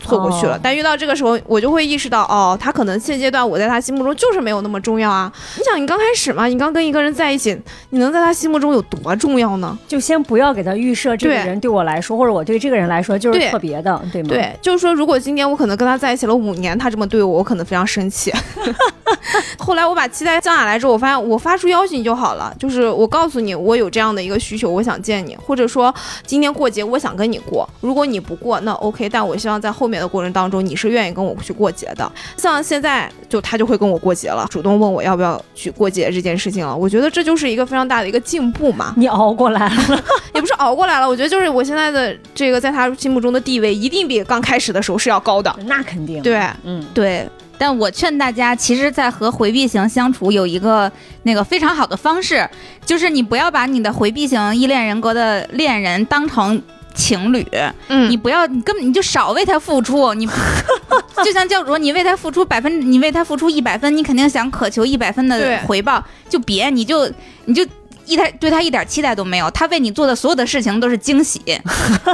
[0.00, 0.56] 错过去了。
[0.56, 5.32] 哦但遇到这个时候，我就会意识到，哦，他可能现阶段我在他心目中就是没有那么重要啊。
[5.56, 7.58] 你想，你刚开始嘛，你刚跟一个人在一起，
[7.90, 9.76] 你能在他心目中有多重要呢？
[9.86, 18.32] 就先不要给他预设这个人对我来说，或者我对这个人来说就是特别的，对吗？，对，就是说，如果今天我可能跟他在一起了五年，他这么对我，我可能非常生气。
[19.58, 32.10] 后来我把期待降下来之后，我发现我发出邀请就好了，就是我告诉你我有这样的一个需求，我想见你，或者说今天过节我想跟你过，如果你不过那 OK，但我希望在后面的过程当中你是愿意跟我去过节的。
[32.36, 38.92] 像现在就他就会跟我过节了，主动问我要不要去过节这件事情了，我觉得这就是一个非常大的一个进步嘛。
[38.96, 45.54] 你熬过来了， 也不是熬过来了，我觉得就是我现在的这个在他心目中的地位一定比刚开始的时候是要高的。
[45.66, 46.22] 那肯定。
[46.22, 47.28] 对，嗯，对。
[47.60, 50.90] 但我劝大家，其实，在和回避型相处有一个
[51.24, 52.48] 那个非常好的方式，
[52.86, 56.62] 就是你不要把你的回避型依恋人格的恋人当成
[56.94, 57.46] 情侣，
[57.88, 60.26] 嗯你不要，你根本你就少为他付出，你
[61.24, 67.10] 就像教主说，你为他付出百分，你为他付出一百分，你肯定想渴求一百分的回报，就别，你就
[67.44, 67.66] 你就。
[68.08, 71.40] 一点对他一点期待都没有，他为你做的所有的事情都是惊喜。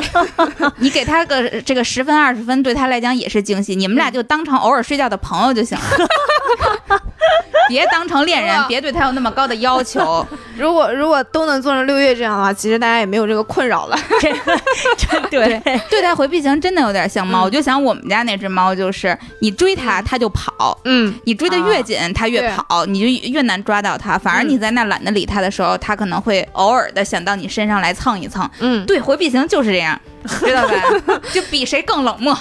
[0.78, 3.76] 你给他个这个十分二十分，对他来讲也是惊喜。
[3.76, 5.84] 你们俩就当成偶尔睡觉的朋友就行了，
[7.68, 10.26] 别当成恋人，别对他有那么高的要求。
[10.58, 13.98] 如果如果都能做成六月这样的话，其实大家也没有这个困扰了。
[15.30, 24.16] 对对待回避型真的有点像猫，我就想我们家那只猫就是，你追它它就跑，嗯，你追的越紧它越对跑，你就越难抓到它。
[24.16, 28.48] 反而你在那懒得理它的时候，它可能会偶尔的想到你身上来蹭一蹭。
[28.60, 30.00] 嗯，对，回避型就是这样，
[30.40, 30.74] 知道吧？
[31.30, 32.34] 就比谁更冷漠，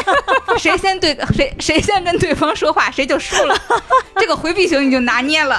[0.60, 3.56] 谁先对谁谁先跟对方说话，谁就输了。
[4.20, 5.58] 这个回避型你就拿捏了。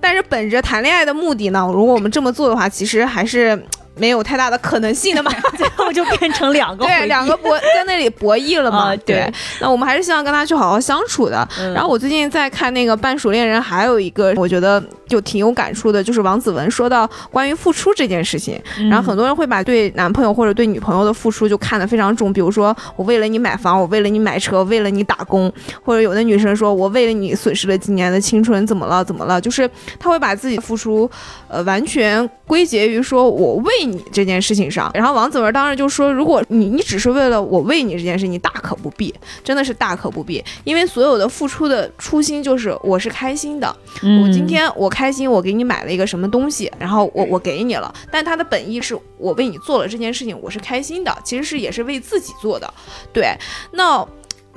[0.00, 3.62] 但是本着谈恋爱的目的呢，如果我们这么做的话，其实还是
[3.96, 5.30] 没有太大的可能性的嘛。
[5.56, 8.92] 最后就变成两个回对，两个博在那里博弈了嘛。
[8.92, 11.46] 啊对那我们还是希望跟他去好好相处的。
[11.58, 18.60] 嗯然后我最近在看那个《半熟恋人》，还有一个我觉得就挺有感触的，就是王子文说到关于付出这件事情。
[18.78, 25.52] 嗯然后很多人会把对男朋友或者对女朋友的付出就看得非常重，比如说我为了你买房，我为了你买车，为了你打工，
[25.84, 29.40] 或者有的女生说我为了你损失了几年的青春，怎么了怎么了？
[29.40, 31.10] 就是她会把自己的付出，
[31.48, 34.90] 呃，完全归结于说我为喂你这件事情上。
[34.94, 44.24] 然后王子文当时就说，如果你你只是为了我喂你这件事，你大可不必，真的是大可不必，因为所有的付出的初心就是我是开心的，嗯。
[44.24, 52.72] 我今天我开心，我给你买了一个什么东西，然后我我给你了，但他的本意是我为你做了这件事情，我是开心的，其实是也是为自己做的，
[53.12, 53.36] 对，
[53.72, 54.06] 那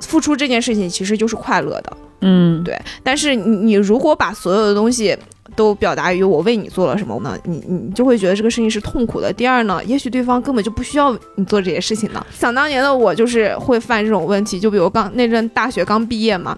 [0.00, 5.16] 付出这件事情其实就是快乐的，嗯，对，但是你你如果把所有的东西
[5.56, 7.36] 都表达于我为你做了什么呢？
[7.44, 9.32] 你你就会觉得这个事情是痛苦的。
[9.32, 12.24] 第二呢，也许对方根本就不需要你做这些事情呢。
[12.32, 16.56] 想当年的我就是会犯这种问题，就比如刚那阵大学刚毕业嘛。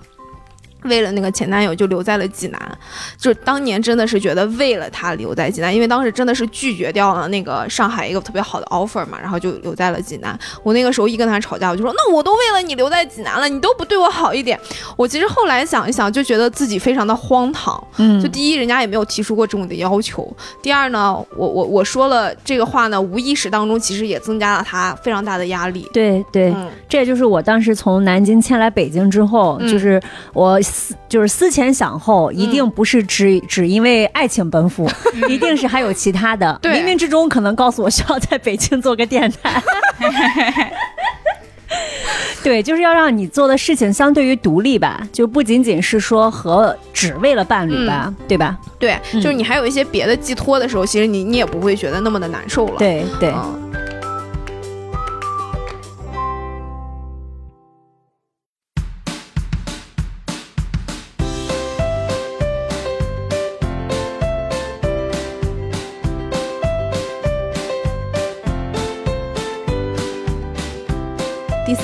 [0.84, 2.78] 为了那个前男友就留在了济南，
[3.16, 10.38] 就当年真的是觉得为了他留在济南，因为当时真的是拒绝掉了那个上海一个特别好的 offer 嘛，然后就留在了济南。
[10.62, 14.58] 我那个时候一跟他吵架，我就说那我都为了你留在济南了，你都不对我好一点。
[14.96, 17.82] 我其实后来想一想，就觉得自己非常的荒唐。
[17.98, 20.22] 嗯，就第一，人家也没有提出过这种的要求；
[20.62, 25.88] 第二呢，我我我说了这个话呢，无意识当中其实也增加了他非常大的压力。
[25.92, 30.00] 对对，嗯，这也就是我当时从南京迁来北京之后，嗯就是
[30.32, 34.88] 我思就是思前想后，一定不是只只因为爱情奔赴，
[35.28, 36.58] 一定是还有其他的。
[36.62, 39.62] 对冥冥之中可能告诉我需要在北京做个电台。
[42.42, 48.58] 对，就是要让你做的事情相对于独立吧，就不仅仅是说和只为了伴侣吧，对吧？
[48.78, 53.70] 对，嗯就是你还有一些别的寄托的时候，其实你你也不会觉得那么的难受了。，对对，嗯。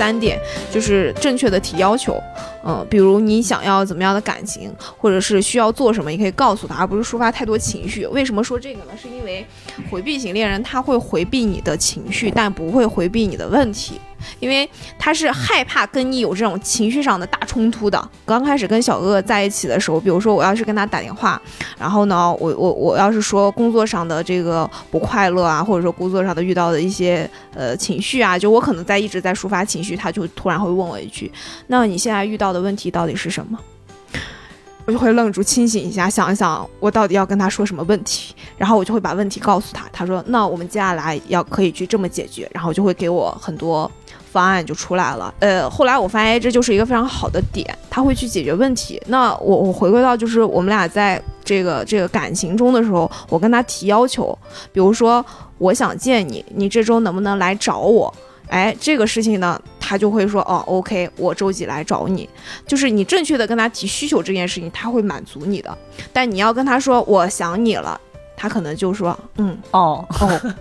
[0.06, 0.40] 三点
[0.70, 2.16] 就是正确的提要求，
[2.64, 8.06] 嗯，比如你想要怎么样的感情，或者是需要做什么，你可以告诉他，而不是抒发太多情绪。
[8.06, 8.92] 为什么说这个呢？
[8.96, 9.44] 是因为
[9.90, 14.00] 回避型恋人他会回避你的情绪，但不会回避你的问题。
[14.40, 18.10] 因为他是害怕跟你有这种情绪上的大冲突的。
[18.24, 21.40] 刚开始跟小哥哥在一起的时候，比如说我要是跟他打电话，
[21.78, 31.30] 然后呢，我我我要是说工作上的这个不快乐啊，或者说工作上的遇到的一些呃情绪啊，就我可能在一直在抒发情绪，他就突然会问我一句
[31.68, 33.58] ：“那你现在遇到的问题到底是什么？”
[34.86, 39.84] 我就会愣住，清醒一下，想一想我到底要跟他说什么问题，然后我就会把问题告诉他。
[39.92, 43.90] 他说：“那我们接下来要可以去这么解决。”然后就会给我很多
[44.36, 45.32] 方案就出来了。
[45.40, 49.00] 呃，后来我发现这就是一个非常好的点，他会去解决问题。
[49.06, 54.38] 那我我回归到就是我们俩在这个这个感情中的时候，我跟他提要求，
[54.74, 55.24] 比如说
[55.56, 58.12] 我想见你，你这周能不能来找我？
[58.48, 62.28] 哎，这个事情呢，他就会说哦，OK，我周几来找你。
[62.66, 65.76] 就是你正确的跟他提需求这件事情，他会满足你的。
[66.12, 67.98] 但你要跟他说我想你了，
[68.36, 70.54] 他可能就说嗯哦，哦，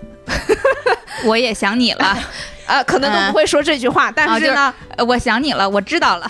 [1.26, 2.18] 我也想你了，
[2.66, 6.28] 呃，可能都不会说这句话，但是呢，呃我想你了，我知道了。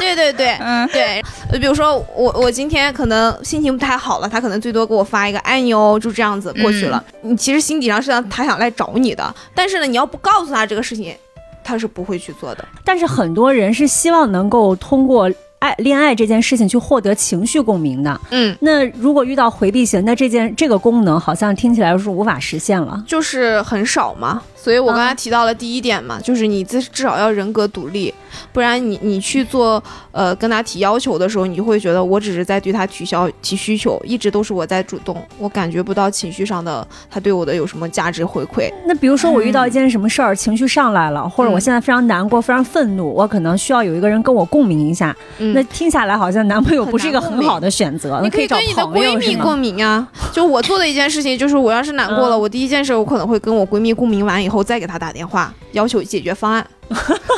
[0.00, 0.56] 对对 对。
[0.60, 7.02] 嗯，对，呃比如说我我今天可能心情不太好了，他可能最多给我发一个爱你哦，就这样子过去了。
[7.22, 11.14] 你其实心底上是想他想来找你的，但是呢，你要不告诉他这个事情，
[11.62, 12.64] 他是不会去做的。
[12.84, 18.20] 但是很多人是希望能够通过爱恋爱这件事情去获得情绪共鸣的。
[18.30, 23.02] 嗯，那如果遇到回避型，那这件这个功能好像听起来是无法实现了。
[23.06, 24.40] 就是很少嘛。
[24.60, 28.12] 所以我刚才提到了第一点嘛，就是你至至少要人格独立，
[28.52, 38.70] 不然你你去做呃跟他提要求的时候，你就会觉得我只是在对他取消提需求，一直都是我在主动，我感觉不到情绪上的他对我的有什么价值回馈。
[38.86, 45.16] 那比如说我遇到一件什么事儿，情绪上来了，或者我现在非常难过、非常愤怒，我可能需要有一个人跟我共鸣一下。
[45.38, 49.36] 嗯那听下来好像男朋友不是一个很好的选择，你可以找你的朋友闺蜜？
[49.36, 50.06] 共鸣啊。
[50.32, 56.66] 就我做的一件事情，就是我要是难过了，嗯我第一件事我可能会跟我闺蜜共鸣完以后，再给他打电话，要求解决方案。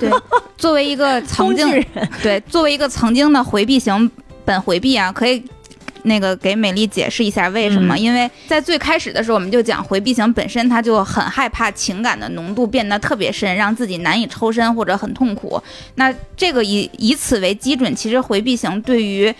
[0.01, 0.11] 对，
[0.57, 1.85] 作为一个曾经 人，
[2.23, 4.11] 对，作为一个曾经的回避型
[4.45, 5.43] 本回避啊，可以。
[6.05, 7.95] 那个给美丽解释一下为什么？
[7.95, 15.63] 嗯因为在最开始的时候，我们就讲回避型本身他就很害怕情感的浓度变得特别深，让自己难以抽身或者很痛苦。
[15.97, 19.31] 那这个以以此为基准，其实回避型对于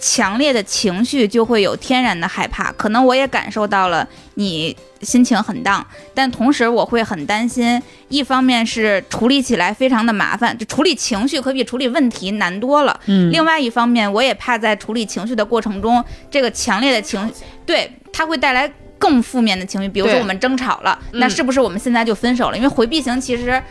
[0.00, 2.72] 强烈的情绪就会有天然的害怕。
[2.72, 5.84] 可能我也感受到了你心情很荡，
[6.14, 12.98] 但同时我会很担心，一方面是处理起来非常的麻烦，就处理情绪可比处理问题难多了。
[13.06, 17.30] 嗯另外一方面，我也怕在处理情绪的过程中，这个强烈的情，
[17.66, 19.88] 对它会带来更负面的情绪。
[19.88, 22.56] 比如说我们争吵了，嗯那是不是我们现在就分手了？
[22.56, 23.62] 因为回避型其实。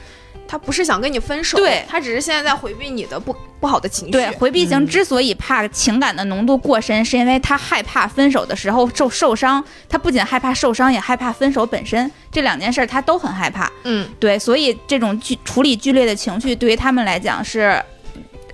[0.47, 4.11] 他不是想跟你分手，对他只是现在在回避你的不不好的情绪。
[4.11, 9.63] 对，回避型嗯之所以怕情感的浓度过深，是因为他害怕分手的时候受受伤。
[9.89, 12.09] 他不仅害怕受伤，也害怕分手本身。
[12.31, 13.71] 这两件事儿他都很害怕。
[13.83, 17.81] 嗯，对，所以这种剧处理剧烈的情绪，对于他们来讲是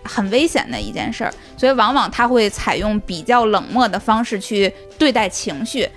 [0.04, 1.34] 很危险的一件事儿。
[1.58, 5.88] 所以往往他会采用比较冷漠的方式去对待情绪。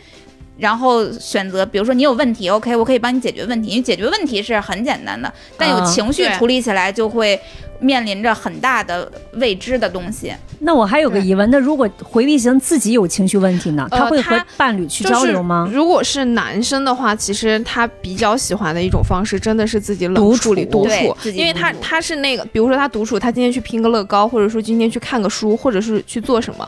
[0.58, 3.70] 然后选择，比如说你有问题，OK，我可以帮你解决问题。
[3.70, 7.38] 因为解决问题是很简单的，但有啊情绪处理起来就会
[7.78, 10.32] 面临着很大的未知的东西。
[10.60, 13.86] 那我还有个疑问，那如果回避型自己有情绪问题呢？
[13.90, 15.68] 呃他会和伴侣去交流吗？
[15.70, 26.66] 如果是男生的话，其实他比较喜欢的一种方式，真的是自己冷独处理独处，因为他他是那个，比如说他独处，他今天去拼个乐高，或者说今天去看个书，或者是去做什么。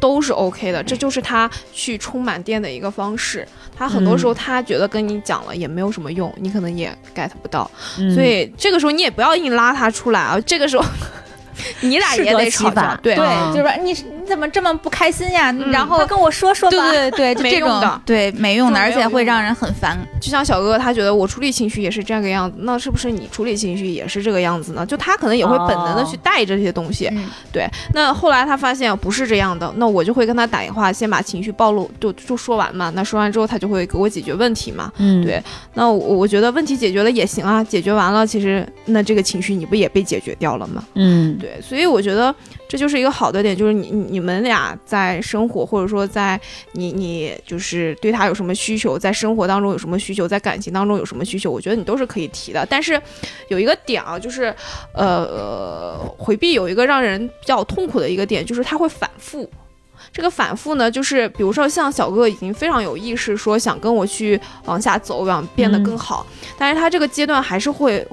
[0.00, 3.46] 都是 OK 的，这就是他去充满电的一个方式。
[3.76, 10.40] 他很多时候他觉得跟你讲了也没有什么用，你可能也 get 不到，嗯所以这个时候你也不要硬拉他出来啊。
[10.40, 10.84] 这个时候
[11.80, 15.50] 你俩也得吵架，对就是说你你怎么这么不开心呀？
[15.50, 16.90] 嗯然后他跟我说说吧。
[16.92, 19.98] 对对 对，就没这种用的对没用的，而且会让人很烦。
[20.20, 24.84] 就像小哥哥，他觉得我处理情绪也是这个样子，那是不是你处理情绪也是这个样子呢？
[24.86, 27.10] 就他可能也会本能的去带着这些东西。
[27.52, 32.90] 对，那后来他发现不是这样的，那我就会跟他打电话，先把情绪暴露就就说完嘛。
[32.94, 34.92] 那说完之后，他就会给我解决问题嘛。
[34.98, 35.42] 嗯，对
[35.74, 40.84] 那我我觉得问题解决了也行啊，解决完了，其实那这个情绪你不也被解决掉了吗？
[40.94, 42.34] 嗯，对，所以我觉得
[42.68, 46.38] 这就是一个好的点，就是你你你们俩在生活，或者说在
[46.72, 52.66] 你你就是对他有什么需求，在生活当中有什么需求，在感情当中有什么需求，我觉得你都是可以提的。
[52.68, 53.00] 但是
[53.48, 54.54] 有一个点啊，就是
[54.92, 59.48] 呃呃，回避有一个让人比较痛苦的一个点，就是他会反复。
[60.12, 68.06] 这个反复呢，就是比如说像小哥哥已经非常有意识，说想跟我去往下走，想变得更好，但是他这个阶段还是会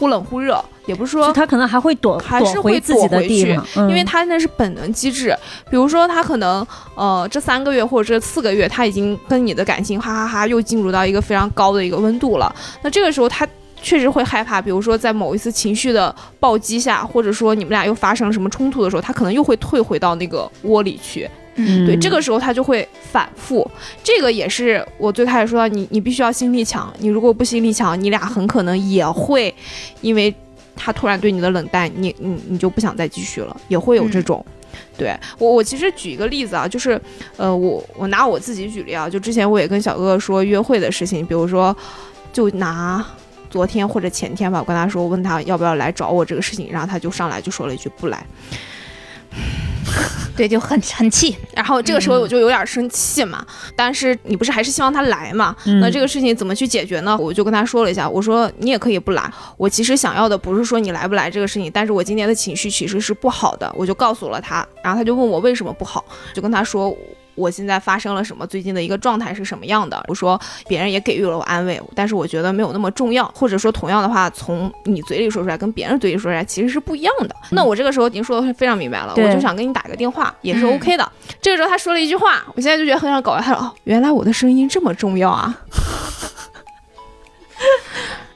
[0.00, 5.36] 忽忽冷忽热，也不是说就他可能还会躲还是会躲回自己回去地方，嗯因为他那是本能机制。
[5.70, 12.52] 比如说，他可能呃这三个月或者这四个月，他已经跟你的感情哈哈哈又进入到一个非常高的一个温度了。
[12.82, 13.46] 那这个时候他。
[13.82, 21.26] 确实会害怕，比如说在某一次情绪的暴击下，或者说你们俩又发生了什么冲突的时候，他可能又会退回到那个窝里去。
[21.56, 23.68] 嗯对，这个时候他就会反复。
[24.02, 29.54] 这个也是我最开始说到，你你必须要心力强，你如果不心力强，你俩很可能也会
[30.00, 30.34] 因为
[30.76, 34.44] 他突然对你的冷淡，你你你就不想再继续了，也会有这种。
[34.96, 37.00] 对我，我其实举一个例子啊，就是，
[37.36, 41.76] 呃，我我拿我自己举例啊，就之前我也跟小哥哥说约会的事情，比如说，
[42.32, 43.04] 就拿
[43.50, 48.24] 昨天或者前天吧，我跟他说，我问他要不要来找我这个事情，然后他就上来就说了一句不来，
[50.36, 51.36] 对，就很很气。
[51.54, 53.44] 然后这个时候我就有点生气嘛，
[53.76, 55.54] 但是你不是还是希望他来嘛？
[55.66, 57.16] 嗯那这个事情怎么去解决呢？
[57.18, 66.96] 我就跟他说了一下，我说你也可以不来，我其实想要的不是说你来不来这个事情，但是我今天的情绪其实是不好的，我就告诉了他，然后他就问我为什么不好，就跟他说。
[67.40, 68.46] 我现在发生了什么？
[68.46, 70.02] 最近的一个状态是什么样的？
[70.08, 70.38] 我说
[70.68, 77.34] 别人也给予了我安慰，但是我觉得没有那么重要，或者说同样的话，从你嘴里说出来跟别人嘴里说出来其实是不一样的。
[77.50, 81.12] 那我这个时候已经说的非常明白了，我就想跟你打个电话，也是嗯 OK 的。
[81.40, 83.40] 这个时候他说了一句话，我现在就觉得很想搞笑。
[83.40, 85.58] 他说：“哦，原来我的声音这么重要啊！”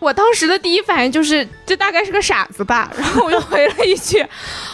[0.05, 2.93] 我当时的第一反应就是，这大概是个傻子吧。
[2.95, 4.23] 然后我就回了一句：“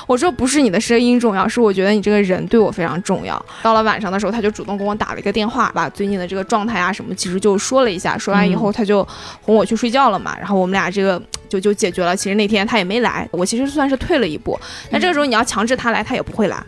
[0.09, 8.19] 我说不是你的声音重要，是我觉得你这个人对我非常重要。”到了晚上的时候，他就主动给我打了一个电话，把最近的这个状态啊什么，其实就说了一下。
[8.19, 9.07] 说完以后，他就
[9.43, 10.37] 哄我去睡觉了嘛。
[10.37, 12.17] 然后我们俩这个就就解决了。
[12.17, 14.59] 其实那天他也没来，我其实算是退了一步。
[14.91, 16.61] 那这个时候你要强制他来，他也不会来。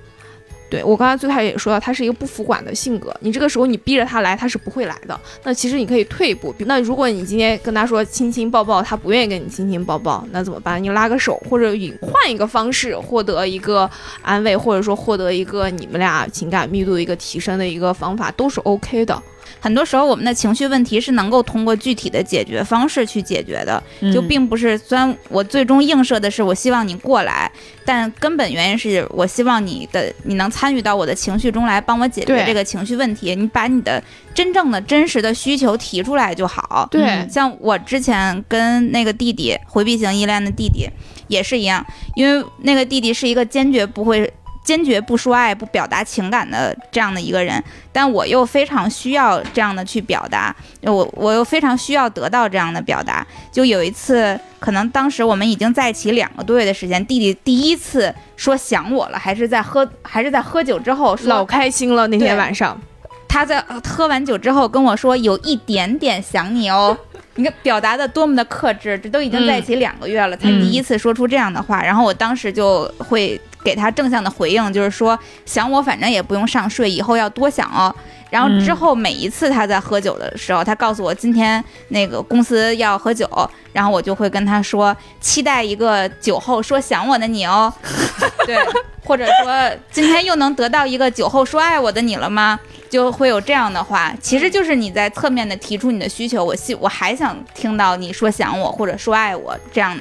[0.73, 3.15] 对我刚才最开始也说到，他是一个不服管的性格。
[3.21, 5.21] 你这个时候你逼着他来，他是不会来的。
[5.45, 6.55] 那其实你可以退一步。
[6.61, 10.83] 那如果你今天跟他说亲亲抱抱，他不愿意跟你亲亲抱抱，那怎么办？
[10.83, 13.89] 你拉个手，或者以换一个方式获得一个
[14.23, 19.23] 安慰，或者说获得一个你们俩情感密度的一个提升的一个方法，都是 OK 的。
[19.63, 23.81] 很多时候，我们的情绪问题是能够通过具体的解决方式去解决的，
[24.13, 24.77] 就嗯并不是。
[24.77, 27.49] 虽然我最终映射的是我希望你过来，
[27.85, 33.37] 但根本原因是我希望你的你能参与到我的情绪中来，帮我解决这个情绪问题。
[33.37, 34.03] 你把你的
[34.35, 36.89] 真正的真实的需求提出来就好。
[36.91, 40.89] 对嗯像我之前跟那个弟弟回避型依恋的弟弟
[41.29, 41.87] 也是一样，
[42.17, 44.29] 因为那个弟弟是一个坚决不会。
[44.65, 53.27] 坚决不说爱、不表达情感的这样的一个人，但我又非常需要这样的去表达，我我又非常需要得到这样的表达。
[53.51, 62.81] 就有一次，可能当时我们已经在一起两个多月的时间，弟弟第一次说想我了，还是在喝还是在喝酒之后说老开心了那天晚上，
[63.29, 66.97] 他在呃喝完酒之后跟我说有一点点想你哦，
[67.35, 71.83] 你看表达的多么的克制，这都已经在一起两个月了，才嗯第一次说出这样的话。
[71.83, 77.95] 然后我当时就会给他正向的回应，就是说想我反正也不用上税，以后要多想哦。
[78.31, 83.29] 然后之后每一次他在喝酒的时候，他告诉我今天那个公司要喝酒，
[83.75, 87.71] 然后我就会跟他说期待一个酒后说想我的你哦，
[88.47, 88.57] 对，
[89.05, 92.59] 或者说今天又能得到一个酒后说爱我的你了吗？
[92.89, 99.99] 就会有这样的话，其实就是你在侧面的提出你的需求，我希我还想听到你说想我或者说爱我这样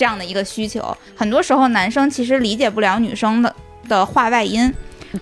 [0.00, 0.96] 这样的一个需求。
[1.14, 3.54] 很多时候男生其实理解不了女生的
[3.86, 4.72] 的话外音，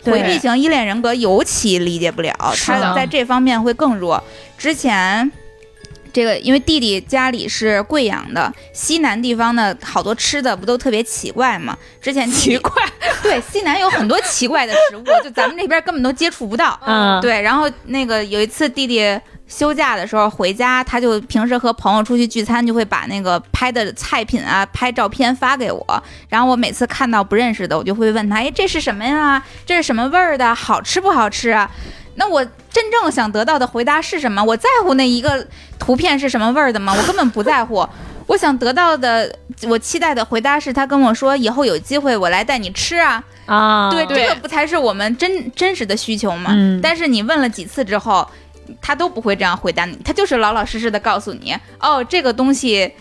[0.05, 2.33] 回避型依恋人格尤其理解不了，
[2.65, 4.23] 他在这方面会更弱。
[4.57, 5.29] 之前。
[6.11, 11.77] 这个，因为弟弟家里是贵阳的，西南地方的好多吃的不都特别奇怪吗？
[12.01, 12.83] 之前弟弟怪，
[13.23, 16.81] 对西南有很多奇怪的食物，就咱们这边根本都接触不到。
[16.87, 26.03] 嗯，对，然后那个有一次弟弟休假的时候回家，他就平时和朋友出去聚餐，就会把那个拍的菜品啊、拍照片发给我。
[26.29, 29.43] 然后我每次看到不认识的，我就会问他：“哎，这是什么呀？
[29.65, 30.55] 这是什么味儿的？
[30.55, 31.69] 好吃不好吃啊？”
[32.17, 34.43] 那我真正想得到的回答是什么？
[34.43, 35.47] 我在乎那一个
[35.79, 36.95] 图片是什么味儿的吗？
[36.95, 37.89] 我根本不在乎。
[38.27, 39.35] 我想得到的，
[39.67, 46.51] 我期待的回答是他跟我说：“以后有机会我来带你吃啊。”啊，对，对这个不才是我们真真实的需求吗？
[46.53, 48.29] 嗯但是你问了几次之后，
[48.81, 52.93] 他都不会这样回答你，他就是老老实实的告诉你，哦，这个东西。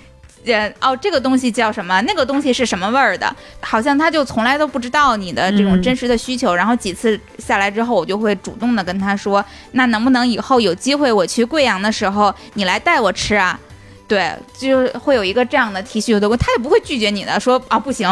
[0.45, 1.99] 呃，哦，这个东西叫什么？
[2.03, 3.35] 那个东西是什么味儿的？
[3.59, 6.55] 好像他就从来都不知道你的这种嗯真实的需求。
[6.55, 13.59] 然后几次下来之后，我就会主动的跟他说，那能不能以后有机会我去贵阳的时候，你来带我吃啊？
[14.07, 18.07] 对，就会有一个这样的提需的，他也不会拒绝你的，说啊不行，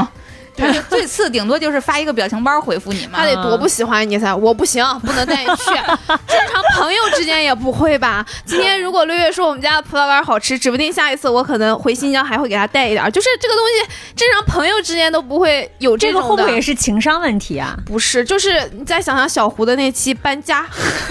[0.58, 3.26] 他就最次顶多就是发一个表情包回复你嘛他。
[3.26, 5.66] 得多不喜欢你才，我不行，不能带你去。
[6.28, 8.26] 正常朋友之间也不会吧？
[8.46, 13.12] 今天如果六月说我们家的葡萄干好吃，指不定下一次我可能回新疆还会给他带一点。
[13.12, 16.36] 就是这个东西，正常朋友之间都不会有这个种的。
[16.36, 17.76] 会不会也是情商问题啊？
[17.86, 20.66] 不是，就是你再想想小胡的那期搬家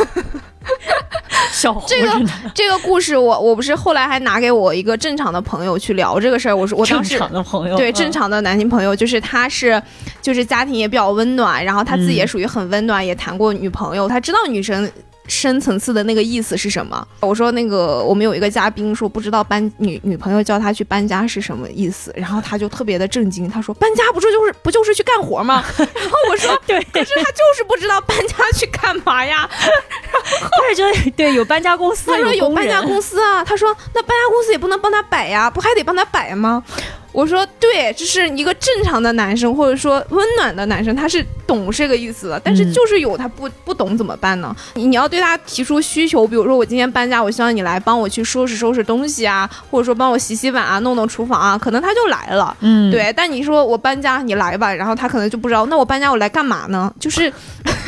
[1.86, 2.12] 这个
[2.54, 6.54] 这个故事我，我不是后来还拿给我一个正常的朋友去聊这个事儿。
[6.56, 9.80] 我说我当正时常的朋友，对嗯正常的男性朋友，就是他是，
[10.20, 14.90] 就是家庭也比较温暖，然后他自己也嗯属于很温暖，也谈过女朋友，他知道女生
[15.26, 17.06] 深层次的那个意思是什么。
[17.20, 25.64] 我说那个我们有一个嘉宾说不知道搬女女朋友叫他去搬家是什么意思，然后他就特别的震惊，他说搬家不是就是不就是去干活吗？
[25.78, 29.48] 然后我说 对，可是他就是不知道搬家去干嘛呀。
[30.60, 36.62] 对，就对有搬家公司，他说有搬家公司啊，他说那搬家公司也不能帮他摆呀，不还得帮他摆吗？
[37.14, 44.54] 我说对，这是一个正常的男生或者说温暖的男生，他是懂这个意思的，但是嗯就是有他不不懂怎么办呢？
[44.74, 52.54] 你你要对他提出需求，比如说我今天搬家，我希望你来帮我去收拾收拾东西啊，或者说帮我洗洗碗啊，弄弄厨房啊，可能他就来了。
[52.58, 56.92] 嗯，对，但你说我搬家，你来吧，然后他可能就不知道，那我搬家我来干嘛呢？
[56.98, 57.32] 就是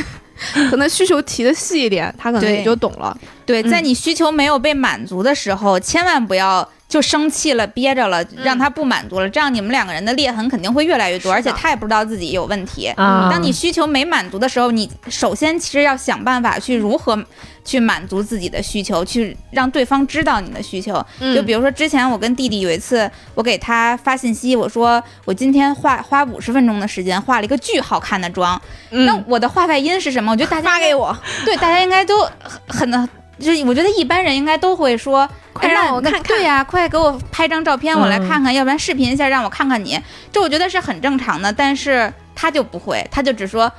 [0.69, 3.17] 可能需求提的细一点，他可能也就懂了。
[3.45, 12.87] 对，嗯在你需求没有被满足的时候，千万不要就生气了、憋着了，让他不满足了，这样你们两个人的裂痕肯定会越来越多，而且他也不知道自己有问题。
[12.95, 17.21] 啊，当你需求没满足的时候，你首先其实要想办法去如何
[17.65, 21.05] 去满足自己的需求，去让对方知道你的需求。
[21.19, 21.35] 嗯。
[21.35, 28.59] 就比如说之前我跟弟弟有一次，我给他发信息，我说我今天画花五十分钟的时间画了一个巨好看的妆，
[28.91, 30.31] 那嗯，我的画外音是什么？
[30.31, 32.21] 我觉得大家 发给我，对，大家应该都
[32.67, 33.09] 很很，
[33.39, 39.99] 就是我觉得一般人应该都会说，快让我看看对呀、快给我拍张照片，我来嗯看看，要不然视频一下让我看看你，
[40.31, 41.51] 这我觉得是很正常的。
[41.51, 43.71] 但是他就不会，他就只说，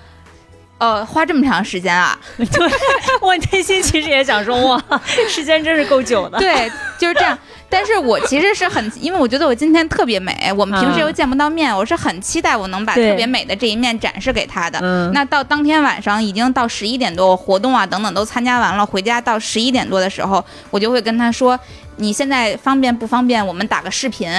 [0.78, 2.70] 呃，花这么长时间啊， 对，
[3.20, 4.82] 我内心其实也想说，哇，
[5.28, 6.38] 时间真是够久的。
[6.38, 7.38] 对，就是这样。
[7.70, 14.78] 但是我其实是很， 因为我觉得我今天特别美，我们平时又见不到面，我是很期待我能把特别美的这一面展示给他的。
[14.82, 21.58] 嗯，那到当天晚上已经到十一点多，我活动啊等等都参加完了，回家到十一点多的时候，我就会跟他说
[21.96, 23.46] ：“你现在方便不方便？
[23.46, 24.30] 我们打个视频。”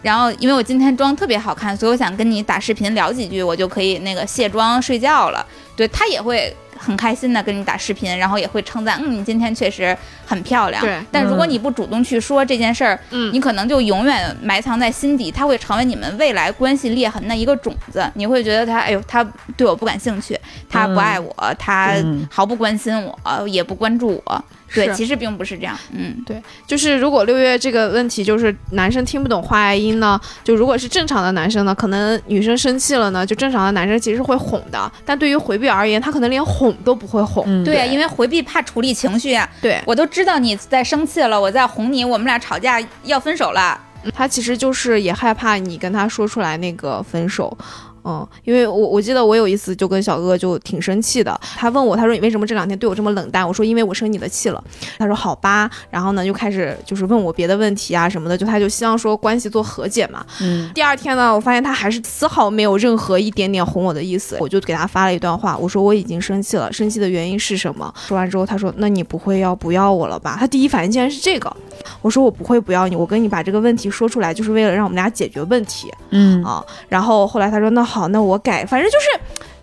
[0.00, 5.44] 然后因为我今天妆特别好看，所以我想跟你打视频聊几句，我就可以那个卸妆睡觉了。
[5.76, 18.08] 对他也会很开心的跟你打视频，然后也会称赞：“嗯，你今天确实很漂亮。”对但如果嗯你不主动去说这件事儿，嗯你可能就永远埋藏在心底，它会成为你们未来关系裂痕的一个种子。
[18.14, 19.26] 你会觉得他，哎呦，他
[19.56, 24.44] 对我不感兴趣，他不爱我，他嗯毫不关心我，也不关注我。
[24.74, 25.74] 对，其实并不是这样。
[25.92, 37.44] 嗯，对就是如果六月这个问题就是男生听不懂话外音呢，就如果是正常的男生呢，可能女生生气了呢，就正常的男生其实会哄的，但对于回避而言，他可能连哄哄都不会哄。
[37.46, 39.48] 嗯，对，因为回避怕处理情绪啊。
[39.62, 43.80] 对我都知道你在生气了，我在哄你，我们俩吵架要分手了。
[44.14, 47.56] 他其实就是也害怕你跟他说出来那个分手。
[48.04, 53.46] 嗯，因为我我记得我有一次就跟小哥哥就挺生气的，他问我，他说你为什么这两天对我这么冷淡？
[53.46, 54.62] 我说因为我生你的气了。
[54.98, 60.24] 他说好吧，然后呢就开始就是问我别的问题啊什么的，就他就希望说关系做和解嘛。
[60.40, 67.92] 嗯第二天呢，我发现他还是丝毫没有任何一点点哄我的意思，我就给他发了一段话，我说我已经生气了，生气的原因是什么？
[68.06, 70.36] 说完之后，他说那你不会要不要我了吧？
[70.38, 71.54] 他第一反应竟然是这个，
[72.00, 76.64] 我说我不会不要你，我跟你把这个问题说出来，就是为了让我们俩解决问题嗯啊。
[76.88, 79.06] 然后后来他说那好，那我改，反正就是。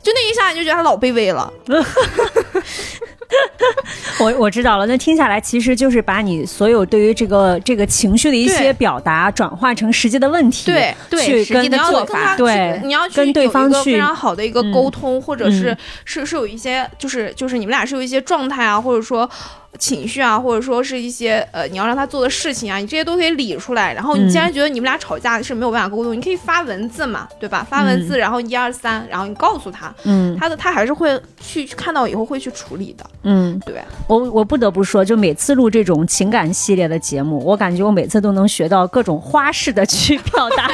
[0.06, 1.52] 就那一下你就觉得他老卑微了，
[4.20, 19.30] 我我知道了，那听下来其实就是把你所有对于这个这个情绪的一些表达转化成实际的问题，对对去跟实际的做法对你要去跟对方去个非常好的一个嗯沟通，或者是嗯是是有一些就是就是你们俩是有一些状态啊，或者说
[19.78, 23.94] 情绪啊，或者说是一些呃你要让他做的事情啊，你这些都可以理出来。
[23.94, 27.66] 然后你嗯既然觉得你们俩吵架是没有办法沟通，你可以发文字嘛，对吧？
[27.70, 33.76] 发文字，然后一二三，然后你告诉他，嗯他的他还是会去看到以后会去处理的，嗯，对。
[34.08, 40.70] 我我不得不说，就每次录这种情感系列的节目，我感觉我每次都能学到各种花式的去 表达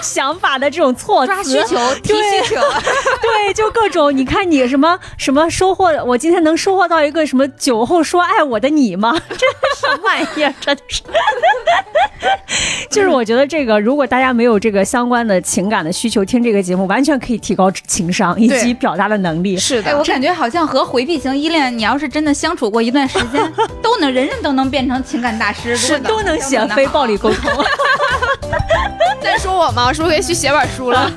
[0.00, 2.60] 想法的这种措辞，抓需求、需求，
[3.20, 9.12] 对，就各种，你看你什么什么收获，我今天能收获到一个什么酒后说爱我的你吗？
[9.28, 10.54] 这是什么玩意儿？
[10.60, 11.02] 真的是，
[12.88, 19.56] 就是我觉得这个，如果大家没有这个相关的情感的需求，听这个节目完全可以提高情商以及表达的能力。
[19.56, 27.64] 是的，我感觉好像和回避型依恋，你要是真的相处过一段时间， 都能人人都能变成情感大师，是的都能写非暴力沟通。
[29.20, 29.92] 在说我吗？
[29.92, 31.10] 是不是可以去写本书了？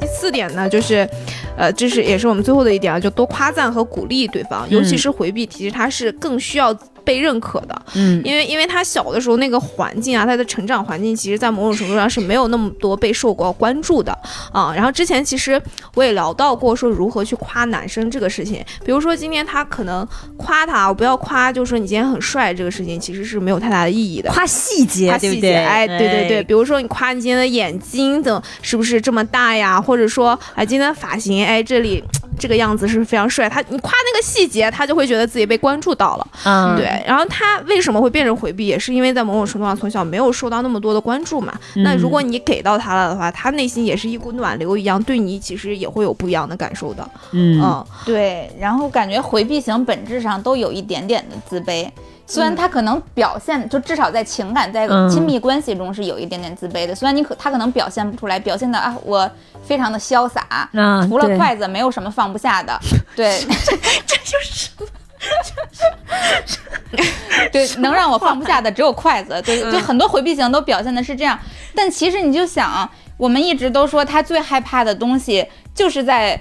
[0.00, 1.08] 第四点呢，就是，
[1.56, 6.72] 呃，这是也是我们最后的一点啊，就多夸赞和鼓励对方，尤其是回避，其实他是更需要
[7.04, 7.82] 被认可的。
[7.94, 14.16] 嗯因为因为他小的时候那个环境啊，他的成长环境，其实在某种程度上是没有那么多被受过关注的
[14.52, 14.72] 啊。
[14.74, 15.60] 然后之前其实
[15.94, 18.64] 我也聊到过，说如何去夸男生这个事情。
[18.84, 24.30] 比如说今天他可能夸他，我不要夸，就说你今天很帅这个事情，其实是没有太大的意义的。
[24.30, 25.54] 夸细节，夸细节，对不对？
[25.54, 29.80] 哎，对对对，比如说你夸你今天的眼睛怎是不是这么大呀？
[29.80, 32.02] 或者说，哎，今天的发型，哎，这里
[32.38, 33.48] 这个样子是非常帅？
[33.48, 36.26] 他你夸那个细节，他就会觉得自己被关注到了。
[36.44, 41.52] 嗯，对，然后他为什么会变成回避，也是因为在某种程度上从小没有受到那么多的关注嘛。
[41.76, 47.08] 那如果你给到他了的话，他内心也是一股暖流一样，对你其实也会有不一样的感受的。
[47.32, 51.88] 嗯嗯，对，然后感觉回避型本质上都有一点点的自卑，
[52.26, 56.94] 虽然他可能表现，就至少在情感在嗯亲密关系中是有一点点自卑的。
[56.94, 59.28] 虽然你可他可能表现不出来，表现的啊我
[59.62, 60.68] 非常的潇洒，
[61.08, 62.78] 除了筷子没有什么放不下的。
[63.16, 63.40] 对，
[67.52, 69.40] 对，能让我放不下的只有筷子。
[69.44, 71.38] 对，就很多回避型都表现的是这样，
[71.74, 76.40] 但其实你就想，我们一直都说他最害怕的东西就是在。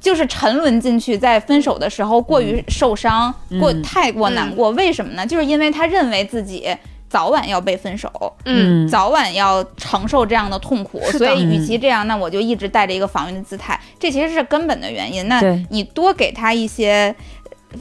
[0.00, 4.72] 就是沉沦进去，在分手的时候过于受伤，过太过难过。
[4.72, 5.24] 为什么呢？
[5.24, 6.76] 就是因为他认为自己
[7.08, 8.10] 早晚要被分手，
[8.44, 15.28] 嗯，早晚要承受这样的痛苦，所以与其这样，那我就一直带着一个防御的姿态，这其实是根本的原因。
[15.28, 17.14] 那对你多给他一些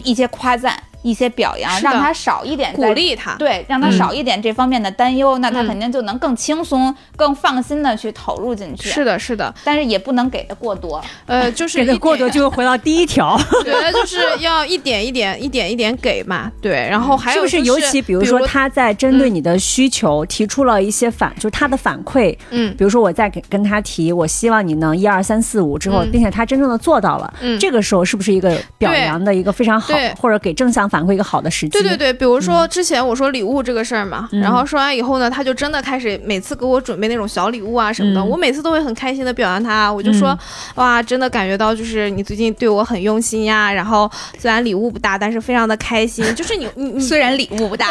[0.03, 3.35] 一些夸赞，一些表扬，让他少一点鼓励他。
[3.35, 8.89] 对，让他嗯少一点这方面的担忧，那他嗯肯定就能更轻松、更放心的去投入进去。
[8.89, 11.01] 是，的，是的，但是也不能给的过多。
[11.25, 16.51] 呃，就是给的过多就会回到第一条， 对，就是要一点一点、一点一点给嘛。
[16.61, 17.71] 对，然后还有、是不是？
[17.71, 31.69] 尤其比如说他在针对你的需求提出了一些反，就是他的反馈，嗯比如说我在给跟他提，我希望你能一二三四五之后，嗯并且他真正的做到了，嗯这个时候是不是一个表扬的一个非常好，或者给正向反馈一个好的时机？
[31.69, 34.41] 对对对，比如说之前我说礼物这个事儿嘛，嗯。
[34.41, 38.27] 然后说完以后呢，他就真的开始每次给我准备那种小礼物啊什么的，嗯。
[38.27, 40.37] 我每次都会很开心的表扬他，我就说、嗯。
[40.75, 47.87] 哇，真的感觉到就是你最近对我很用心呀，然后虽然礼物不大，但是非常的开心， 就是你你你虽然礼物不大，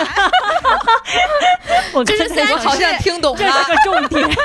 [1.94, 4.28] 我 就是刚才虽然好像听懂这是个重点。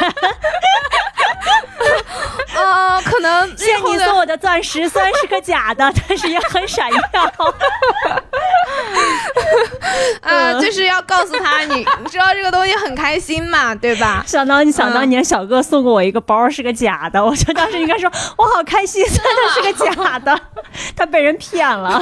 [2.55, 6.99] 呃，可能谢你送我的钻石，虽然是个假的，但是也很闪耀。
[10.21, 14.23] 呃，就是要告诉他你 你知道这个东西很开心嘛，对吧？
[14.25, 20.39] 想当你想当年，小哥送过我一个包，是个假的，我就当时应该说，我好开心，虽然它是个假的，
[20.95, 22.01] 他被人骗了。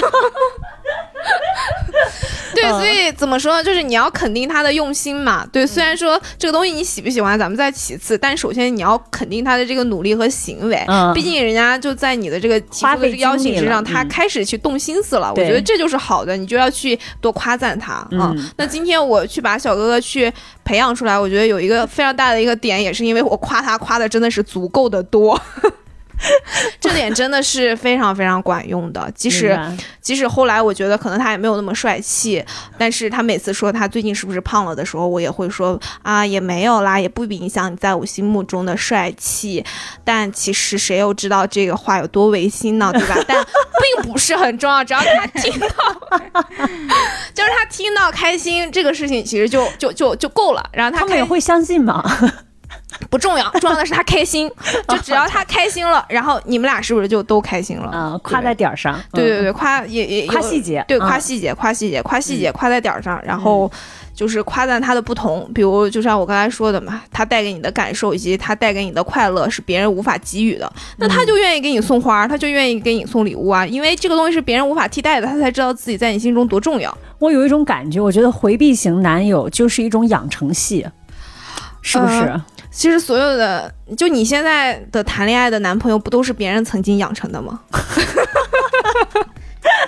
[2.55, 3.63] 对，所以怎么说呢？
[3.63, 5.45] 就是你要肯定他的用心嘛。
[5.51, 10.83] 对，虽然说这个东西你喜不喜欢，咱们再其次，但首先你要肯定他的这个努力和行为。
[10.87, 15.31] 嗯毕竟人家就在你的这个提花费出的这个邀请之上，他开始去动心思了。
[15.31, 18.07] 我觉得这就是好的，你就要去多夸赞他啊。
[18.11, 20.31] 嗯那今天我去把小哥哥去
[20.63, 25.39] 培养出来，我觉得有一个非常大的一个点，也是因为我夸他夸的真的是足够的多。
[26.79, 29.57] 这点真的是非常非常管用的，即使
[30.01, 32.43] 即使后来我觉得可能他也没有那么帅气，
[32.77, 39.63] 但是他每次说他最近是不是胖了的时候，我也会说啊也没有啦，也不影响你在我心目中的帅气。
[40.03, 43.15] 但其实谁又知道这个话有多违心呢，对吧？
[43.27, 43.43] 但
[44.03, 45.67] 并不是很重要，只要他听到，
[47.33, 50.69] 就是他听到开心这个事情，其实就就就就够了。
[50.73, 52.03] 然后他开他们也会相信吗？
[53.09, 54.49] 不重要，重要的是他开心，
[54.87, 57.91] 就只要他开心了，然后你们俩是不是就都开心了？
[57.93, 58.95] 嗯，夸在点儿上。
[58.95, 60.83] 嗯，对对对，夸也也有夸细节。
[60.87, 63.71] 对，嗯夸细节，夸细节，夸细节，夸在点儿上，然后
[64.13, 76.95] 就是夸赞他的不同，比如就像我刚才说的嘛，他带给你的感受以及他带给你的快乐是别人无法给予的，那他就愿意给你送花，他就愿意给你送礼物啊，因为这个东西是别人无法替代的，他才知道自己在你心中多重要。
[77.19, 80.85] 我有一种感觉，我觉得回避型男友就是一种养成系，
[81.81, 82.13] 是不是？
[82.13, 87.59] 呃其实所有的，就你现在的谈恋爱的男朋友，不都是别人曾经养成的吗？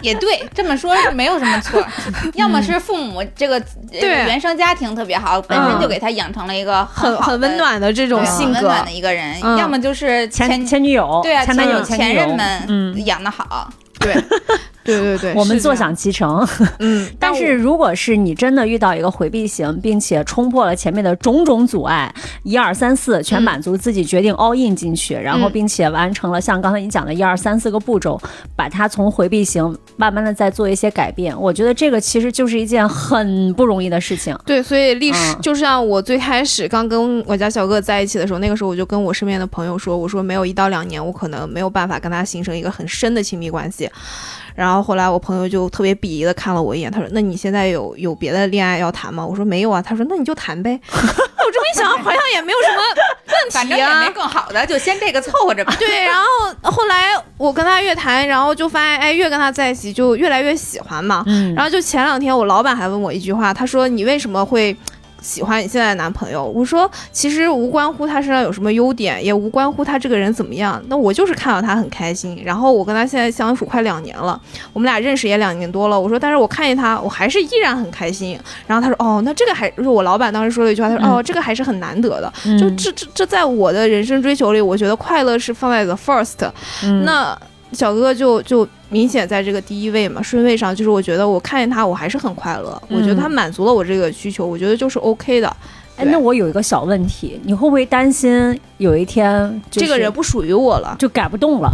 [0.02, 1.84] 也对，这么说是没有什么错。
[2.36, 3.62] 要么是父母这个
[3.92, 8.60] 原生家庭特别好，本身就给他养成了一个很很温暖的这种性格。
[8.60, 9.58] 温暖，的一个人；嗯。
[9.58, 13.70] 要么就是前前前女友，对啊，前男友、前任们嗯，养的好。
[14.00, 14.14] 对，
[14.86, 16.48] 对 对对，我们坐享其成。
[16.80, 22.14] 嗯， 但是如果是你真的遇到一个回避型，并且冲破了前面的种种阻碍，
[22.44, 28.22] 一二三四全满足自己，决定 all in 进去，然后嗯并且完成了像刚才你讲的一二三四个步骤，
[28.56, 34.38] 把它从回避型慢慢的再做一些改变，我觉得这个其实就是一件很不容易的事情。
[34.46, 43.90] 对，所以历史、嗯就像我最开始刚跟我家小哥在一起的时候，那个时候我就跟我身边的朋友说，我说没有一到两年，我可能没有办法跟他形成一个很深的亲密关系。
[44.56, 54.10] 然后后来我朋友就特别鄙夷的看了我一眼，他说：“那你现在有有别的恋爱要谈吗？”我说：“没有啊。”他说：“那你就谈呗。” 我这么一想，好像也没有什么问题啊反正也没。
[54.14, 55.76] 更好的，就先这个凑合着吧。
[55.78, 61.24] 对，然后后来我跟他越谈，然后就发现，哎，越跟他在一起就越来越喜欢嘛。
[61.28, 64.76] 嗯，然后就前两天，我老板还问我一句话，他说：“你为什么会
[65.26, 70.82] 喜欢你现在的男朋友？”我说：“其实无关乎他身上有什么优点，也无关乎他这个人怎么样。
[70.88, 72.40] 那我就是看到他很开心。
[72.46, 74.40] 然后我跟他现在相处快两年了，
[74.72, 76.00] 我们俩认识也两年多了。
[76.00, 78.40] 我说，但是我看见他，我还是依然很开心。
[78.68, 86.50] 然后他说：‘哦，那这个还就是我老板当时说了一句话，他说：‘嗯哦，这个还是很难得的。’嗯就这这这，在我的人生追求里，我觉得快乐是放在 the first。
[86.84, 87.38] 嗯那
[87.76, 95.56] 小哥哥就就明显在这个第一位嘛，顺位上就是我觉得我看见他我还是很快乐，我觉得他满足了我这个需求，我觉得就是 OK 的。
[95.98, 101.72] 哎，那我有一个小问题，你会不会担心有一天、就是、这个人不属于我了，就改不动了？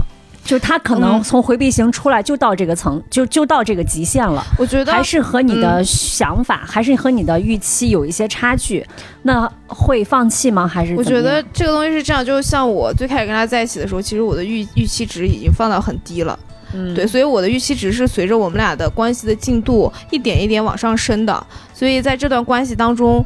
[0.52, 1.24] 就他可能嗯。
[1.24, 4.44] 从回避型出来就到这个层，就就到这个极限了。
[4.58, 5.62] 我觉得还是和你嗯。
[5.62, 8.86] 的想法，还是和你的预期有一些差距，
[9.22, 10.68] 那会放弃吗？
[10.68, 16.38] 还是我觉得这个东西是这样，就像我最开始跟他在一起的时候，其实我的预预期值已经放到很低了，
[16.74, 16.94] 嗯。
[16.94, 23.26] 对，所以我的预期值是随着我们俩的关系的进度一点一点往上升的，所以在这段关系当中。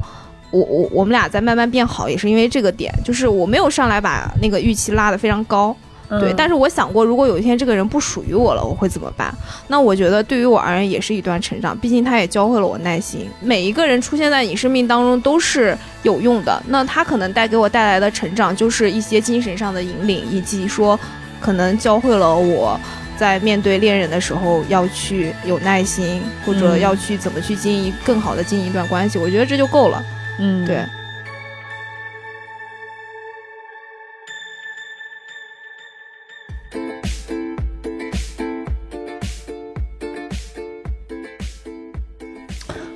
[0.52, 5.76] 我我我们俩在慢慢变好，也是因为这个点，就是我没有上来把那个预期拉得非常高，
[6.10, 9.34] 对，但是是我想过，如果有一天这个人不属于我了，我会怎么办？
[9.68, 13.30] 那我觉得对于我而言也是一段成长，毕竟他也教会了我耐心。
[13.42, 20.98] 每一个人出现在你生命当中都是有用的，那他可能带给我带来的成长，就是一些精神上的引领，以及说
[21.42, 22.80] 可能教会了我。
[23.18, 30.04] 在面对恋人的时候，要去有耐心，或者嗯要去怎么去经营更好的经营一段关系，我觉得这就够了。
[30.38, 30.84] 嗯对，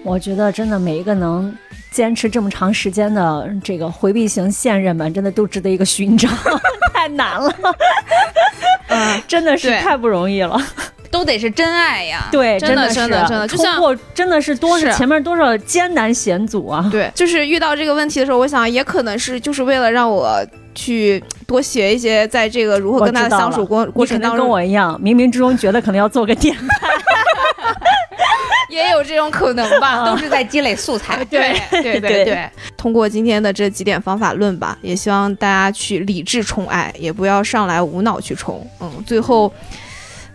[0.09, 1.55] 我觉得真的每一个能
[1.91, 6.31] 坚持这么长时间的这个回避型现任们，真的都值得一个勋章，
[6.91, 7.53] 太难了，
[8.89, 10.59] 嗯，真的是太不容易了。
[11.11, 12.27] 都得是真爱呀。
[12.33, 16.87] 对，真的是真的真的就像真的是多少是前面多少艰难险阻啊！
[16.91, 20.43] 对，就是遇到这个问题的时候，我想也可能是就是为了让我
[20.73, 26.88] 去多学一些，在这个如何跟他相处过过程当中，我一样，冥冥之中觉得可能要做个电台。
[28.71, 30.05] 也有这种可能吧。
[30.07, 31.23] 都是在积累素材。
[31.25, 38.65] 对对对对对，通过今天的这几点方法论吧，也希望大家去理智宠爱，也不要上来无脑去宠。
[38.79, 39.51] 嗯，最后，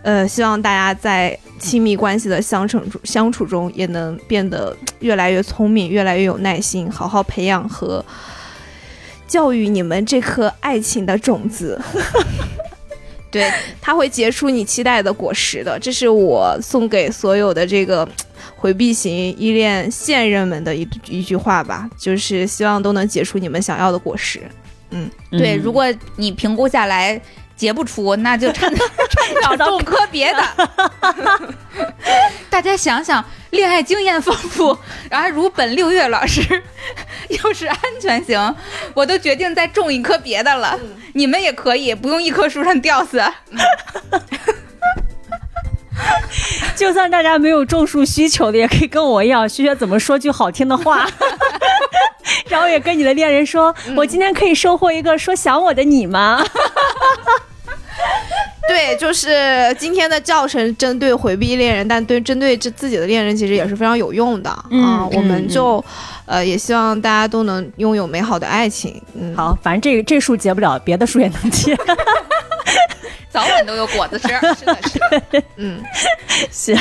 [0.03, 8.03] 呃，希望大家在亲密关系的相处中相处中，也能变得越来越聪明，越来越有耐心，好好培养和
[9.27, 11.81] 教育你们这颗爱情的种子。
[13.35, 15.77] 对，它会结出你期待的果实的。
[15.77, 18.07] 这是我送给所有的这个
[18.55, 24.39] 回避型依恋现任们的一一句话吧，就是希望都能结出你们想要的果实。
[24.91, 25.83] 嗯对，如果
[26.15, 27.19] 你评估下来
[27.55, 30.43] 结不出，那就趁 趁早种棵别的。
[32.49, 34.77] 大家想想，恋爱经验丰富，
[35.09, 36.41] 然后如本六月老师，
[37.29, 38.55] 又是安全型，
[38.93, 40.79] 我都决定再种一棵别的了。
[41.13, 43.23] 你们也可以，不用一棵树上吊死。
[46.75, 51.07] 就算大家没有种树需求的，也可以跟我一样学学怎么说句好听的话，
[52.49, 56.45] 然后也跟你的恋人说：“我今天可以收获一个说想我的你吗
[58.75, 65.83] 对，就是今天的教程针对回避恋人，但对针对这自己的恋人其实也是非常有用的啊、嗯我们嗯就、
[66.25, 69.01] 呃也希望大家都能拥有美好的爱情。
[69.13, 71.73] 嗯，？”好，反正这这树结不了，别的树也能结。
[73.35, 74.29] 早晚都有果子吃。
[74.55, 74.97] 是的，是
[75.29, 75.77] 的，嗯，
[76.49, 76.73] 行，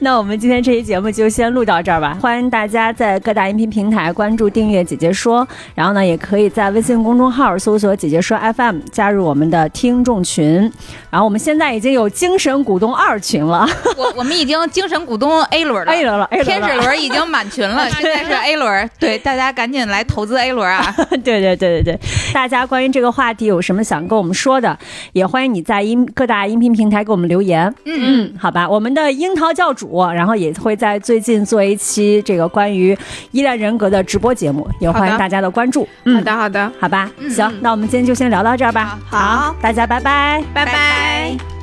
[0.00, 2.18] 那我们今天这期节目就先录到这儿吧。
[2.20, 5.46] 欢迎大家在各大音频平台关注、订阅“姐姐说”，
[5.76, 10.60] 然后呢，也可以在微信公众号搜索“姐姐说 FM”，加入我们的听众群。
[11.08, 13.64] 然后我们现在已经有精神股东二群了
[13.96, 16.72] 我我们已经精神股东 A 轮了，A 轮了天使。
[16.72, 18.90] 轮已经满群了， 现在是 A 轮。
[18.98, 20.92] 对，大家赶紧来投资 A 轮啊！
[21.22, 22.00] 对对对对对，
[22.32, 24.76] 大家关于这个话题有什么想跟我们说的，
[25.12, 27.72] 也欢迎你在音各大音频平台给我们留言。
[27.84, 32.96] 嗯嗯，好吧，我们的樱桃教主，然后也会在最近做一期这个关于
[33.30, 35.82] 依恋人格的直播节目，也欢迎大家的关注。
[35.82, 38.98] 好嗯，的，好的，好吧，嗯行，那我们今天就先聊到这儿吧。
[39.08, 40.42] 好大家拜拜。
[40.54, 41.61] 拜拜